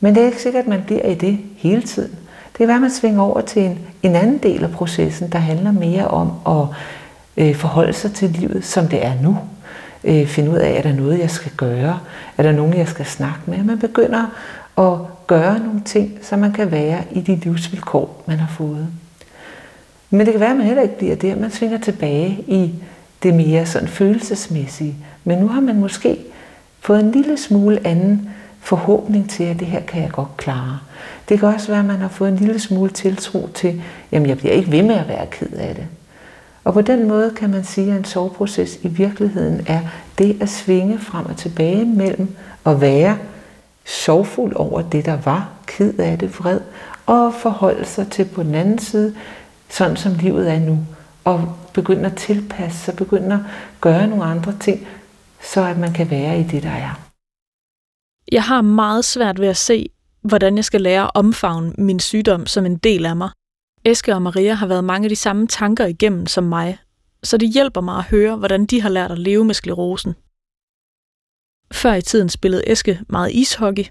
Men 0.00 0.14
det 0.14 0.22
er 0.22 0.26
ikke 0.26 0.42
sikkert, 0.42 0.62
at 0.62 0.68
man 0.68 0.82
bliver 0.86 1.06
i 1.06 1.14
det 1.14 1.38
hele 1.56 1.82
tiden. 1.82 2.10
Det 2.52 2.58
kan 2.58 2.68
være, 2.68 2.76
at 2.76 2.80
man 2.82 2.90
svinger 2.90 3.22
over 3.22 3.40
til 3.40 3.62
en, 3.62 3.78
en 4.02 4.16
anden 4.16 4.38
del 4.38 4.64
af 4.64 4.70
processen, 4.70 5.32
der 5.32 5.38
handler 5.38 5.72
mere 5.72 6.08
om 6.08 6.32
at 6.46 6.66
øh, 7.36 7.54
forholde 7.54 7.92
sig 7.92 8.12
til 8.12 8.30
livet, 8.30 8.64
som 8.64 8.88
det 8.88 9.06
er 9.06 9.12
nu. 9.22 9.38
øh, 10.04 10.26
finde 10.26 10.50
ud 10.50 10.56
af, 10.56 10.70
er 10.70 10.82
der 10.82 10.92
noget, 10.92 11.18
jeg 11.18 11.30
skal 11.30 11.52
gøre? 11.56 12.00
Er 12.38 12.42
der 12.42 12.52
nogen, 12.52 12.74
jeg 12.74 12.88
skal 12.88 13.06
snakke 13.06 13.40
med? 13.46 13.62
Man 13.62 13.78
begynder 13.78 14.26
at 14.78 14.92
gøre 15.26 15.58
nogle 15.58 15.80
ting, 15.84 16.18
så 16.22 16.36
man 16.36 16.52
kan 16.52 16.70
være 16.70 17.02
i 17.10 17.20
de 17.20 17.36
livsvilkår, 17.36 18.22
man 18.26 18.38
har 18.38 18.54
fået. 18.56 18.86
Men 20.10 20.20
det 20.20 20.32
kan 20.32 20.40
være, 20.40 20.50
at 20.50 20.56
man 20.56 20.66
heller 20.66 20.82
ikke 20.82 20.98
bliver 20.98 21.16
der. 21.16 21.36
Man 21.36 21.50
svinger 21.50 21.78
tilbage 21.78 22.44
i 22.46 22.74
det 23.22 23.34
mere 23.34 23.66
sådan 23.66 23.88
følelsesmæssige. 23.88 24.96
Men 25.24 25.38
nu 25.38 25.48
har 25.48 25.60
man 25.60 25.80
måske 25.80 26.18
fået 26.80 27.00
en 27.00 27.12
lille 27.12 27.36
smule 27.36 27.86
anden 27.86 28.30
forhåbning 28.60 29.30
til, 29.30 29.44
at 29.44 29.60
det 29.60 29.66
her 29.66 29.80
kan 29.80 30.02
jeg 30.02 30.10
godt 30.10 30.36
klare. 30.36 30.78
Det 31.28 31.38
kan 31.38 31.48
også 31.48 31.68
være, 31.68 31.78
at 31.78 31.84
man 31.84 32.00
har 32.00 32.08
fået 32.08 32.28
en 32.28 32.36
lille 32.36 32.58
smule 32.58 32.90
tiltro 32.90 33.48
til, 33.54 33.82
jamen 34.12 34.28
jeg 34.28 34.38
bliver 34.38 34.52
ikke 34.52 34.72
ved 34.72 34.82
med 34.82 34.94
at 34.94 35.08
være 35.08 35.26
ked 35.26 35.52
af 35.52 35.74
det. 35.74 35.86
Og 36.64 36.74
på 36.74 36.80
den 36.80 37.08
måde 37.08 37.30
kan 37.36 37.50
man 37.50 37.64
sige, 37.64 37.92
at 37.92 37.98
en 37.98 38.04
soveproces 38.04 38.78
i 38.82 38.88
virkeligheden 38.88 39.64
er 39.66 39.80
det 40.18 40.42
at 40.42 40.48
svinge 40.48 40.98
frem 40.98 41.26
og 41.26 41.36
tilbage 41.36 41.84
mellem 41.84 42.28
at 42.66 42.80
være 42.80 43.18
sorgfuld 43.84 44.56
over 44.56 44.82
det, 44.82 45.06
der 45.06 45.18
var, 45.24 45.48
ked 45.66 45.98
af 45.98 46.18
det, 46.18 46.38
vred, 46.38 46.60
og 47.06 47.34
forholde 47.34 47.84
sig 47.84 48.08
til 48.08 48.24
på 48.24 48.42
den 48.42 48.54
anden 48.54 48.78
side, 48.78 49.14
sådan 49.68 49.96
som 49.96 50.14
livet 50.14 50.50
er 50.52 50.58
nu, 50.58 50.78
og 51.24 51.58
begynde 51.74 52.06
at 52.06 52.16
tilpasse 52.16 52.78
sig, 52.78 52.96
begynde 52.96 53.34
at 53.34 53.40
gøre 53.80 54.06
nogle 54.06 54.24
andre 54.24 54.58
ting, 54.60 54.88
så 55.52 55.64
at 55.64 55.78
man 55.78 55.92
kan 55.92 56.10
være 56.10 56.40
i 56.40 56.42
det, 56.42 56.62
der 56.62 56.70
er. 56.70 57.08
Jeg 58.32 58.42
har 58.42 58.62
meget 58.62 59.04
svært 59.04 59.40
ved 59.40 59.48
at 59.48 59.56
se, 59.56 59.90
hvordan 60.22 60.56
jeg 60.56 60.64
skal 60.64 60.80
lære 60.80 61.04
at 61.04 61.10
omfavne 61.14 61.72
min 61.78 62.00
sygdom 62.00 62.46
som 62.46 62.66
en 62.66 62.76
del 62.76 63.06
af 63.06 63.16
mig. 63.16 63.30
Eske 63.84 64.14
og 64.14 64.22
Maria 64.22 64.54
har 64.54 64.66
været 64.66 64.84
mange 64.84 65.06
af 65.06 65.08
de 65.08 65.16
samme 65.16 65.46
tanker 65.46 65.86
igennem 65.86 66.26
som 66.26 66.44
mig, 66.44 66.78
så 67.22 67.36
det 67.36 67.52
hjælper 67.52 67.80
mig 67.80 67.96
at 67.96 68.04
høre, 68.04 68.36
hvordan 68.36 68.66
de 68.66 68.80
har 68.80 68.88
lært 68.88 69.10
at 69.10 69.18
leve 69.18 69.44
med 69.44 69.54
sklerosen. 69.54 70.14
Før 71.72 71.94
i 71.94 72.02
tiden 72.02 72.28
spillede 72.28 72.70
Eske 72.70 73.00
meget 73.08 73.32
ishockey, 73.32 73.84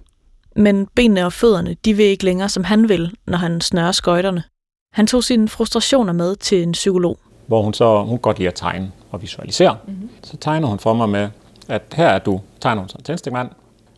men 0.56 0.88
benene 0.88 1.26
og 1.26 1.34
fødderne, 1.34 1.74
de 1.74 1.94
vil 1.94 2.06
ikke 2.06 2.26
længere, 2.26 2.50
som 2.50 2.63
han 2.63 2.89
vil, 2.89 3.15
når 3.28 3.38
han 3.38 3.62
snører 3.62 3.91
skøjterne. 3.91 4.44
Han 4.91 5.08
tog 5.08 5.23
sine 5.23 5.49
frustrationer 5.49 6.13
med 6.13 6.36
til 6.36 6.63
en 6.63 6.71
psykolog. 6.71 7.17
Hvor 7.47 7.62
hun 7.62 7.73
så 7.73 8.04
hun 8.04 8.17
godt 8.17 8.38
lide 8.38 8.47
at 8.47 8.56
tegne 8.56 8.91
og 9.12 9.21
visualisere. 9.21 9.77
Mm-hmm. 9.88 10.10
Så 10.23 10.38
tegner 10.38 10.67
hun 10.67 10.80
for 10.80 10.93
mig 10.93 11.10
med, 11.10 11.30
at 11.67 11.82
her 11.93 12.08
er 12.08 12.19
du, 12.19 12.41
tegner 12.62 12.82
hun 12.82 12.89
en 12.97 13.04
tændstikmand, 13.04 13.49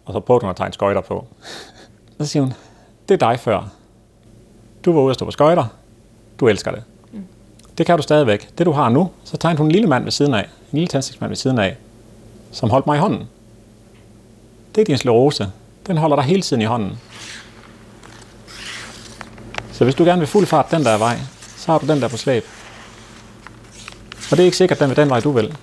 og 0.06 0.13
så 0.13 0.19
prøver 0.19 0.39
hun 0.39 0.49
at 0.49 0.56
tegne 0.56 0.73
skøjter 0.73 1.01
på. 1.01 1.25
så 2.19 2.25
siger 2.25 2.43
hun, 2.43 2.53
det 3.10 3.23
er 3.23 3.29
dig 3.29 3.39
før. 3.39 3.69
Du 4.86 4.93
var 4.93 5.01
ude 5.01 5.10
at 5.10 5.15
stå 5.15 5.25
på 5.25 5.32
skøjter. 5.32 5.65
Du 6.39 6.47
elsker 6.47 6.71
det. 6.71 6.84
Mm. 7.12 7.25
Det 7.77 7.86
kan 7.86 7.97
du 7.97 8.03
stadigvæk. 8.03 8.58
Det 8.58 8.65
du 8.65 8.71
har 8.71 8.89
nu, 8.89 9.10
så 9.23 9.38
tegner 9.38 9.58
hun 9.58 9.67
en 9.67 9.71
lille 9.71 9.88
mand 9.88 10.03
ved 10.03 10.12
siden 10.12 10.34
af. 10.34 10.43
En 10.43 10.77
lille 10.77 10.88
tændstikmand 10.88 11.29
ved 11.29 11.38
siden 11.38 11.60
af, 11.60 11.77
som 12.51 12.69
holdt 12.69 12.86
mig 12.86 12.95
i 12.95 12.99
hånden. 12.99 13.27
Det 14.75 14.82
er 14.82 14.86
din 14.86 14.97
sklerose. 14.97 15.51
Den 15.88 15.97
holder 15.97 16.15
dig 16.15 16.25
hele 16.25 16.41
tiden 16.41 16.62
i 16.62 16.65
hånden. 16.65 16.99
Så 19.74 19.84
hvis 19.84 19.96
du 19.96 20.04
gerne 20.04 20.20
vil 20.20 20.28
fuld 20.28 20.46
fart 20.46 20.72
den 20.72 20.86
der 20.86 20.98
vej, 20.98 21.20
så 21.58 21.72
har 21.72 21.80
du 21.80 21.86
den 21.88 22.02
der 22.02 22.08
på 22.08 22.18
slæb. 22.18 22.46
Og 24.32 24.38
det 24.38 24.40
er 24.40 24.46
ikke 24.46 24.58
sikkert, 24.58 24.78
at 24.78 24.82
den 24.82 24.92
er 24.92 24.96
den 24.96 25.10
vej, 25.10 25.20
du 25.20 25.32
vil. 25.32 25.58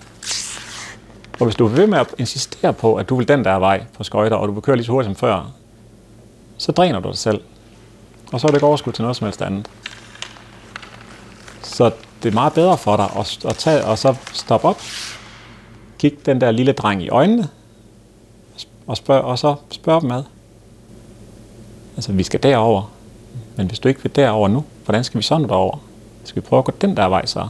Og 1.40 1.46
hvis 1.46 1.56
du 1.56 1.66
vil 1.66 1.76
ved 1.76 1.86
med 1.86 1.98
at 1.98 2.06
insistere 2.18 2.72
på, 2.72 2.94
at 2.94 3.08
du 3.08 3.16
vil 3.16 3.28
den 3.28 3.44
der 3.44 3.58
vej 3.58 3.84
på 3.96 4.04
skøjter, 4.04 4.36
og 4.36 4.48
du 4.48 4.52
vil 4.52 4.62
køre 4.62 4.76
lige 4.76 4.86
så 4.86 4.92
hurtigt 4.92 5.08
som 5.08 5.16
før, 5.16 5.52
så 6.58 6.72
dræner 6.72 7.00
du 7.00 7.08
dig 7.08 7.18
selv. 7.18 7.40
Og 8.32 8.40
så 8.40 8.46
er 8.46 8.48
det 8.48 8.56
ikke 8.56 8.66
overskud 8.66 8.92
til 8.92 9.02
noget 9.02 9.16
som 9.16 9.24
helst 9.24 9.42
andet. 9.42 9.70
Så 11.62 11.90
det 12.22 12.28
er 12.28 12.34
meget 12.34 12.52
bedre 12.52 12.78
for 12.78 12.96
dig 12.96 13.10
at, 13.18 13.44
at 13.44 13.56
tage, 13.56 13.84
og 13.84 13.98
så 13.98 14.14
stoppe 14.32 14.68
op, 14.68 14.80
kig 15.98 16.26
den 16.26 16.40
der 16.40 16.50
lille 16.50 16.72
dreng 16.72 17.02
i 17.02 17.08
øjnene, 17.08 17.48
og, 18.86 18.96
spørg, 18.96 19.22
og 19.22 19.38
så 19.38 19.54
spørg 19.70 20.02
dem 20.02 20.10
ad. 20.10 20.22
Altså, 21.96 22.12
vi 22.12 22.22
skal 22.22 22.42
derover. 22.42 22.99
Men 23.60 23.66
hvis 23.66 23.78
du 23.78 23.88
ikke 23.88 24.02
vil 24.02 24.16
derover 24.16 24.48
nu, 24.48 24.64
hvordan 24.84 25.04
skal 25.04 25.18
vi 25.18 25.22
så 25.22 25.38
nå 25.38 25.46
derover? 25.46 25.78
Skal 26.24 26.42
vi 26.42 26.46
prøve 26.48 26.58
at 26.58 26.64
gå 26.64 26.72
den 26.80 26.96
der 26.96 27.06
vej 27.06 27.26
så? 27.26 27.48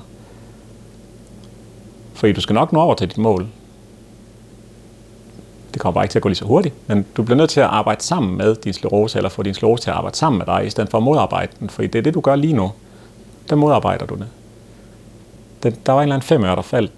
Fordi 2.14 2.32
du 2.32 2.40
skal 2.40 2.54
nok 2.54 2.72
nå 2.72 2.80
over 2.80 2.94
til 2.94 3.08
dit 3.08 3.18
mål. 3.18 3.46
Det 5.72 5.80
kommer 5.80 5.94
bare 5.94 6.04
ikke 6.04 6.12
til 6.12 6.18
at 6.18 6.22
gå 6.22 6.28
lige 6.28 6.36
så 6.36 6.44
hurtigt, 6.44 6.74
men 6.86 7.06
du 7.16 7.22
bliver 7.22 7.36
nødt 7.36 7.50
til 7.50 7.60
at 7.60 7.66
arbejde 7.66 8.02
sammen 8.02 8.38
med 8.38 8.54
din 8.54 8.72
sklerose, 8.72 9.18
eller 9.18 9.28
få 9.28 9.42
din 9.42 9.54
sklerose 9.54 9.82
til 9.82 9.90
at 9.90 9.96
arbejde 9.96 10.16
sammen 10.16 10.38
med 10.38 10.46
dig, 10.46 10.66
i 10.66 10.70
stedet 10.70 10.90
for 10.90 10.98
at 10.98 11.04
modarbejde 11.04 11.52
den, 11.60 11.70
fordi 11.70 11.88
det 11.88 11.98
er 11.98 12.02
det, 12.02 12.14
du 12.14 12.20
gør 12.20 12.36
lige 12.36 12.52
nu. 12.52 12.72
Der 13.50 13.56
modarbejder 13.56 14.06
du 14.06 14.14
det. 14.14 14.26
der 15.86 15.92
var 15.92 16.00
en 16.00 16.02
eller 16.02 16.14
anden 16.14 16.26
femør, 16.26 16.54
der 16.54 16.62
faldt 16.62 16.92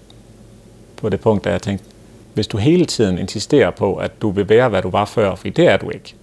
på 0.97 1.09
det 1.09 1.19
punkt, 1.19 1.43
da 1.43 1.51
jeg 1.51 1.61
tænkte, 1.61 1.85
hvis 2.33 2.47
du 2.47 2.57
hele 2.57 2.85
tiden 2.85 3.17
insisterer 3.17 3.71
på, 3.71 3.95
at 3.95 4.21
du 4.21 4.31
vil 4.31 4.49
være, 4.49 4.69
hvad 4.69 4.81
du 4.81 4.89
var 4.89 5.05
før, 5.05 5.35
for 5.35 5.49
det 5.49 5.67
er 5.67 5.77
du 5.77 5.89
ikke. 5.89 6.15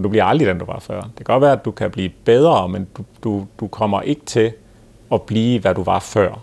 Og 0.00 0.04
du 0.04 0.08
bliver 0.08 0.24
aldrig 0.24 0.48
den, 0.48 0.58
du 0.58 0.64
var 0.64 0.78
før. 0.78 1.00
Det 1.00 1.16
kan 1.16 1.24
godt 1.24 1.40
være, 1.40 1.52
at 1.52 1.64
du 1.64 1.70
kan 1.70 1.90
blive 1.90 2.08
bedre, 2.24 2.68
men 2.68 2.86
du, 2.96 3.04
du, 3.24 3.46
du 3.60 3.66
kommer 3.66 4.02
ikke 4.02 4.24
til 4.26 4.52
at 5.12 5.22
blive, 5.22 5.60
hvad 5.60 5.74
du 5.74 5.82
var 5.82 5.98
før. 5.98 6.40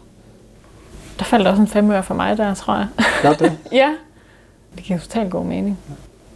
Der 1.19 1.25
faldt 1.25 1.47
også 1.47 1.61
en 1.61 1.67
femøre 1.67 2.03
for 2.03 2.13
mig 2.13 2.37
der, 2.37 2.53
tror 2.53 2.75
jeg. 2.75 2.87
Gør 3.21 3.33
det? 3.33 3.57
ja. 3.71 3.95
Det 4.75 4.83
giver 4.83 4.99
totalt 4.99 5.31
god 5.31 5.45
mening. 5.45 5.79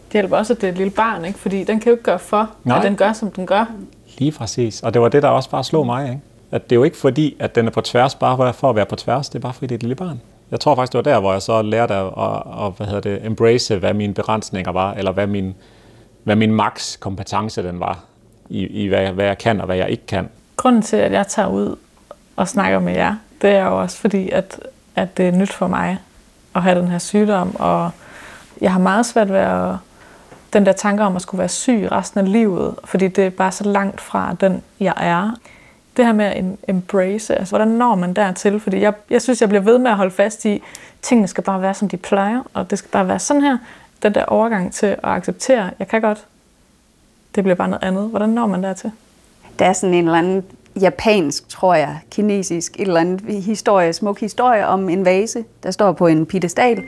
Det 0.04 0.12
hjælper 0.12 0.36
også, 0.36 0.52
at 0.52 0.60
det 0.60 0.66
er 0.66 0.72
et 0.72 0.78
lille 0.78 0.90
barn, 0.90 1.24
ikke? 1.24 1.38
fordi 1.38 1.64
den 1.64 1.80
kan 1.80 1.90
jo 1.90 1.92
ikke 1.92 2.04
gøre 2.04 2.18
for, 2.18 2.50
Nej. 2.64 2.78
at 2.78 2.82
den 2.84 2.96
gør, 2.96 3.12
som 3.12 3.30
den 3.30 3.46
gør. 3.46 3.64
Lige 4.18 4.32
præcis. 4.32 4.82
Og 4.82 4.94
det 4.94 5.02
var 5.02 5.08
det, 5.08 5.22
der 5.22 5.28
også 5.28 5.50
bare 5.50 5.64
slog 5.64 5.86
mig. 5.86 6.08
Ikke? 6.08 6.20
At 6.50 6.70
det 6.70 6.76
er 6.76 6.78
jo 6.78 6.84
ikke 6.84 6.96
fordi, 6.96 7.36
at 7.38 7.54
den 7.54 7.66
er 7.66 7.70
på 7.70 7.80
tværs, 7.80 8.14
bare 8.14 8.54
for 8.54 8.70
at 8.70 8.76
være 8.76 8.86
på 8.86 8.96
tværs. 8.96 9.28
Det 9.28 9.38
er 9.38 9.42
bare 9.42 9.52
fordi, 9.52 9.66
det 9.66 9.72
er 9.72 9.78
et 9.78 9.82
lille 9.82 9.94
barn. 9.94 10.20
Jeg 10.50 10.60
tror 10.60 10.74
faktisk, 10.74 10.92
det 10.92 10.98
var 10.98 11.12
der, 11.12 11.20
hvor 11.20 11.32
jeg 11.32 11.42
så 11.42 11.62
lærte 11.62 11.94
at, 11.94 12.06
at, 12.06 12.66
at 12.66 12.72
hvad 12.76 12.86
hedder 12.86 13.00
det, 13.00 13.26
embrace, 13.26 13.78
hvad 13.78 13.94
mine 13.94 14.14
begrænsninger 14.14 14.72
var, 14.72 14.94
eller 14.94 15.12
hvad 15.12 15.26
min, 15.26 15.54
hvad 16.24 16.36
min 16.36 16.52
max 16.52 16.98
kompetence 16.98 17.62
den 17.62 17.80
var, 17.80 17.98
i, 18.48 18.66
i 18.66 18.86
hvad, 18.86 19.08
hvad 19.08 19.24
jeg 19.24 19.38
kan 19.38 19.60
og 19.60 19.66
hvad 19.66 19.76
jeg 19.76 19.90
ikke 19.90 20.06
kan. 20.06 20.28
Grunden 20.56 20.82
til, 20.82 20.96
at 20.96 21.12
jeg 21.12 21.26
tager 21.26 21.48
ud 21.48 21.76
og 22.36 22.48
snakker 22.48 22.78
med 22.78 22.94
jer, 22.94 23.16
det 23.42 23.50
er 23.50 23.64
jo 23.64 23.80
også 23.80 23.96
fordi, 23.98 24.30
at, 24.30 24.60
at 24.96 25.16
det 25.16 25.28
er 25.28 25.32
nyt 25.32 25.52
for 25.52 25.66
mig 25.66 25.98
at 26.54 26.62
have 26.62 26.80
den 26.80 26.88
her 26.88 26.98
sygdom, 26.98 27.56
og 27.56 27.90
jeg 28.60 28.72
har 28.72 28.78
meget 28.78 29.06
svært 29.06 29.28
ved 29.28 29.38
at, 29.38 29.76
den 30.52 30.66
der 30.66 30.72
tanke 30.72 31.02
om 31.02 31.16
at 31.16 31.22
skulle 31.22 31.38
være 31.38 31.48
syg 31.48 31.88
resten 31.92 32.20
af 32.20 32.32
livet, 32.32 32.74
fordi 32.84 33.08
det 33.08 33.26
er 33.26 33.30
bare 33.30 33.52
så 33.52 33.64
langt 33.64 34.00
fra 34.00 34.36
den, 34.40 34.62
jeg 34.80 34.94
er 34.96 35.30
det 35.96 36.06
her 36.06 36.12
med 36.12 36.24
at 36.24 36.44
embrace, 36.68 37.34
altså 37.34 37.56
hvordan 37.56 37.68
når 37.68 37.94
man 37.94 38.14
dertil? 38.14 38.60
Fordi 38.60 38.80
jeg, 38.80 38.92
jeg 39.10 39.22
synes, 39.22 39.40
jeg 39.40 39.48
bliver 39.48 39.62
ved 39.62 39.78
med 39.78 39.90
at 39.90 39.96
holde 39.96 40.10
fast 40.10 40.44
i, 40.44 40.62
tingene 41.02 41.28
skal 41.28 41.44
bare 41.44 41.62
være, 41.62 41.74
som 41.74 41.88
de 41.88 41.96
plejer, 41.96 42.42
og 42.54 42.70
det 42.70 42.78
skal 42.78 42.90
bare 42.90 43.08
være 43.08 43.18
sådan 43.18 43.42
her. 43.42 43.58
Den 44.02 44.14
der 44.14 44.24
overgang 44.24 44.72
til 44.72 44.86
at 44.86 44.98
acceptere, 45.02 45.70
jeg 45.78 45.88
kan 45.88 46.00
godt, 46.00 46.26
det 47.34 47.44
bliver 47.44 47.56
bare 47.56 47.68
noget 47.68 47.84
andet. 47.84 48.08
Hvordan 48.08 48.28
når 48.28 48.46
man 48.46 48.62
dertil? 48.62 48.90
Der 49.58 49.64
er 49.64 49.72
sådan 49.72 49.94
en 49.94 50.04
eller 50.04 50.18
anden 50.18 50.44
japansk, 50.80 51.48
tror 51.48 51.74
jeg, 51.74 51.98
kinesisk, 52.10 52.80
et 52.80 52.80
eller 52.80 53.00
andet 53.00 53.42
historie, 53.42 53.92
smuk 53.92 54.20
historie 54.20 54.66
om 54.66 54.88
en 54.88 55.04
vase, 55.04 55.44
der 55.62 55.70
står 55.70 55.92
på 55.92 56.06
en 56.06 56.26
pedestal, 56.26 56.84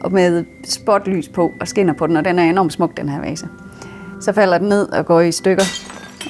og 0.00 0.12
med 0.12 0.44
spotlys 0.68 1.28
på 1.28 1.52
og 1.60 1.68
skinner 1.68 1.92
på 1.92 2.06
den, 2.06 2.16
og 2.16 2.24
den 2.24 2.38
er 2.38 2.42
enormt 2.42 2.72
smuk, 2.72 2.96
den 2.96 3.08
her 3.08 3.20
vase. 3.20 3.48
Så 4.20 4.32
falder 4.32 4.58
den 4.58 4.68
ned 4.68 4.88
og 4.88 5.06
går 5.06 5.20
i 5.20 5.32
stykker, 5.32 5.64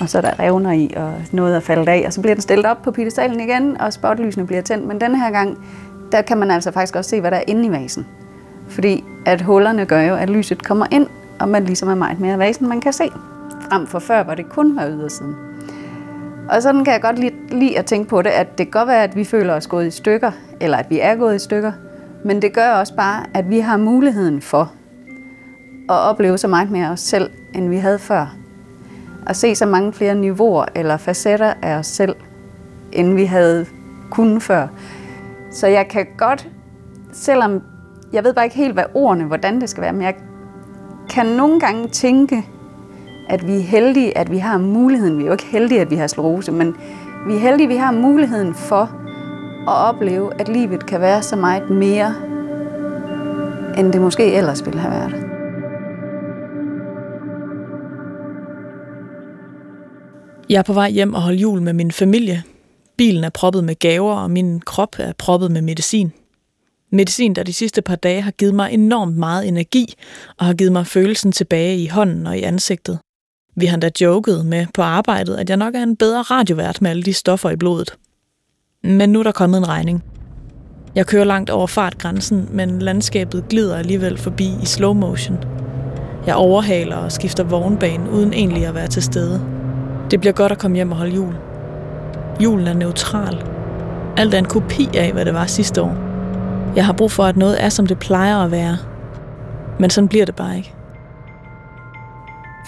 og 0.01 0.09
så 0.09 0.19
er 0.19 0.23
der 0.23 0.41
revner 0.41 0.73
i, 0.73 0.93
og 0.97 1.15
noget 1.33 1.57
er 1.57 1.61
faldet 1.61 1.89
af, 1.89 2.03
og 2.07 2.13
så 2.13 2.21
bliver 2.21 2.35
den 2.35 2.43
stillet 2.43 2.67
op 2.67 2.83
på 2.83 2.91
pedestalen 2.91 3.41
igen, 3.41 3.81
og 3.81 3.93
spotlysene 3.93 4.47
bliver 4.47 4.63
tændt. 4.63 4.87
Men 4.87 5.01
denne 5.01 5.19
her 5.19 5.31
gang, 5.31 5.67
der 6.13 6.23
kan 6.23 6.39
man 6.39 6.51
altså 6.51 6.71
faktisk 6.71 6.97
også 6.97 7.11
se, 7.11 7.21
hvad 7.21 7.31
der 7.31 7.37
er 7.37 7.45
inde 7.47 7.67
i 7.67 7.71
vasen. 7.71 8.07
Fordi 8.69 9.05
at 9.27 9.43
hullerne 9.43 9.87
gør 9.87 10.01
jo, 10.01 10.15
at 10.15 10.31
lyset 10.31 10.65
kommer 10.65 10.87
ind, 10.91 11.07
og 11.41 11.49
man 11.49 11.65
ligesom 11.65 11.89
er 11.89 11.95
meget 11.95 12.21
mere 12.21 12.39
væsen, 12.39 12.69
man 12.69 12.81
kan 12.81 12.93
se. 12.93 13.11
Frem 13.71 13.87
for 13.87 13.99
før, 13.99 14.23
hvor 14.23 14.35
det 14.35 14.49
kun 14.49 14.77
var 14.77 14.89
ydersiden. 14.89 15.35
Og 16.51 16.63
sådan 16.63 16.85
kan 16.85 16.93
jeg 16.93 17.03
godt 17.03 17.19
lide, 17.19 17.35
lide 17.49 17.79
at 17.79 17.87
tænke 17.87 18.09
på 18.09 18.23
det, 18.23 18.31
at 18.31 18.59
det 18.59 18.67
kan 18.67 18.81
godt 18.81 18.89
være, 18.89 19.03
at 19.03 19.17
vi 19.17 19.25
føler 19.25 19.55
os 19.55 19.67
gået 19.67 19.87
i 19.87 19.91
stykker, 19.91 20.31
eller 20.61 20.79
at 20.79 20.91
vi 20.91 21.01
er 21.01 21.15
gået 21.15 21.35
i 21.35 21.39
stykker, 21.39 21.73
men 22.25 22.43
det 22.43 22.53
gør 22.53 22.71
også 22.71 22.97
bare, 22.97 23.25
at 23.35 23.51
vi 23.51 23.59
har 23.59 23.77
muligheden 23.77 24.41
for 24.41 24.73
at 25.89 25.97
opleve 25.97 26.39
så 26.39 26.49
meget 26.49 26.71
mere 26.71 26.91
os 26.91 27.01
selv, 27.01 27.31
end 27.55 27.69
vi 27.69 27.77
havde 27.77 27.99
før 27.99 28.35
at 29.27 29.37
se 29.37 29.55
så 29.55 29.67
mange 29.67 29.93
flere 29.93 30.15
niveauer 30.15 30.65
eller 30.75 30.97
facetter 30.97 31.55
af 31.63 31.75
os 31.75 31.87
selv, 31.87 32.15
end 32.93 33.15
vi 33.15 33.25
havde 33.25 33.67
kunnet 34.11 34.43
før. 34.43 34.69
Så 35.51 35.67
jeg 35.67 35.89
kan 35.89 36.07
godt, 36.17 36.49
selvom 37.13 37.63
jeg 38.15 38.25
ved 38.25 38.35
bare 38.35 38.45
ikke 38.45 38.57
helt, 38.57 38.73
hvad 38.73 38.85
ordene, 38.95 39.25
hvordan 39.25 39.61
det 39.61 39.71
skal 39.71 39.83
være, 39.83 39.93
men 39.93 40.03
jeg 40.03 40.15
kan 41.11 41.27
nogle 41.27 41.61
gange 41.61 41.89
tænke, 41.89 42.45
at 43.29 43.47
vi 43.47 43.57
er 43.57 43.63
heldige, 43.63 44.19
at 44.19 44.31
vi 44.31 44.39
har 44.39 44.59
muligheden. 44.59 45.19
Vi 45.19 45.23
er 45.23 45.27
jo 45.27 45.33
ikke 45.33 45.47
heldige, 45.47 45.81
at 45.81 45.91
vi 45.91 45.97
har 45.97 46.07
sklerose, 46.07 46.53
men 46.53 46.77
vi 47.27 47.35
er 47.35 47.39
heldige, 47.39 47.65
at 47.65 47.69
vi 47.69 47.77
har 47.77 47.93
muligheden 47.93 48.55
for 48.55 48.83
at 49.71 49.95
opleve, 49.95 50.41
at 50.41 50.49
livet 50.49 50.87
kan 50.87 51.01
være 51.01 51.23
så 51.23 51.37
meget 51.37 51.71
mere, 51.71 52.15
end 53.79 53.93
det 53.93 54.01
måske 54.01 54.33
ellers 54.33 54.67
ville 54.67 54.81
have 54.81 54.93
været. 54.93 55.27
Jeg 60.49 60.59
er 60.59 60.63
på 60.63 60.73
vej 60.73 60.91
hjem 60.91 61.15
og 61.15 61.23
holde 61.23 61.39
jul 61.39 61.63
med 61.63 61.73
min 61.73 61.91
familie. 61.93 62.43
Bilen 62.97 63.25
er 63.25 63.31
proppet 63.31 63.65
med 63.65 63.75
gaver, 63.79 64.15
og 64.15 64.31
min 64.31 64.61
krop 64.61 64.97
er 64.99 65.13
proppet 65.19 65.51
med 65.51 65.63
medicin. 65.63 66.13
Medicin, 66.95 67.35
der 67.35 67.43
de 67.43 67.53
sidste 67.53 67.83
par 67.83 67.97
dage 67.97 68.23
har 68.23 68.31
givet 68.31 68.55
mig 68.55 68.73
enormt 68.73 69.17
meget 69.17 69.49
energi 69.49 69.95
og 70.39 70.47
har 70.47 70.55
givet 70.55 70.73
mig 70.73 70.87
følelsen 70.87 71.33
tilbage 71.33 71.79
i 71.79 71.87
hånden 71.87 72.27
og 72.27 72.39
i 72.39 72.43
ansigtet. 72.43 72.99
Vi 73.57 73.67
har 73.67 73.77
da 73.77 73.91
joket 74.01 74.47
med 74.47 74.67
på 74.75 74.83
arbejdet, 74.83 75.37
at 75.37 75.49
jeg 75.49 75.57
nok 75.57 75.75
er 75.75 75.83
en 75.83 75.97
bedre 75.97 76.23
radiovært 76.23 76.83
med 76.83 76.91
alle 76.91 77.03
de 77.03 77.13
stoffer 77.13 77.51
i 77.51 77.57
blodet. 77.57 77.95
Men 78.83 79.11
nu 79.11 79.19
er 79.19 79.23
der 79.23 79.33
kommet 79.33 79.59
en 79.59 79.69
regning. 79.69 80.05
Jeg 80.95 81.07
kører 81.07 81.25
langt 81.25 81.51
over 81.51 81.67
fartgrænsen, 81.67 82.49
men 82.53 82.79
landskabet 82.79 83.45
glider 83.49 83.77
alligevel 83.77 84.19
forbi 84.19 84.49
i 84.63 84.67
slow 84.67 84.93
motion. 84.93 85.39
Jeg 86.27 86.35
overhaler 86.35 86.97
og 86.97 87.13
skifter 87.13 87.45
vognbane 87.45 88.11
uden 88.11 88.33
egentlig 88.33 88.67
at 88.67 88.75
være 88.75 88.89
til 88.89 89.03
stede. 89.03 89.41
Det 90.11 90.21
bliver 90.21 90.33
godt 90.33 90.53
at 90.53 90.59
komme 90.59 90.75
hjem 90.75 90.91
og 90.91 90.97
holde 90.97 91.15
jul. 91.15 91.35
Julen 92.41 92.67
er 92.67 92.75
neutral. 92.75 93.45
Alt 94.17 94.35
er 94.35 94.39
en 94.39 94.45
kopi 94.45 94.89
af, 94.95 95.13
hvad 95.13 95.25
det 95.25 95.35
var 95.35 95.47
sidste 95.47 95.83
år. 95.83 96.14
Jeg 96.77 96.87
har 96.87 96.93
brug 96.93 97.11
for, 97.11 97.25
at 97.25 97.37
noget 97.37 97.65
er, 97.65 97.69
som 97.69 97.87
det 97.87 97.99
plejer 97.99 98.39
at 98.39 98.51
være. 98.51 98.79
Men 99.79 99.91
sådan 99.91 100.09
bliver 100.09 100.25
det 100.25 100.37
bare 100.37 100.57
ikke. 100.57 100.75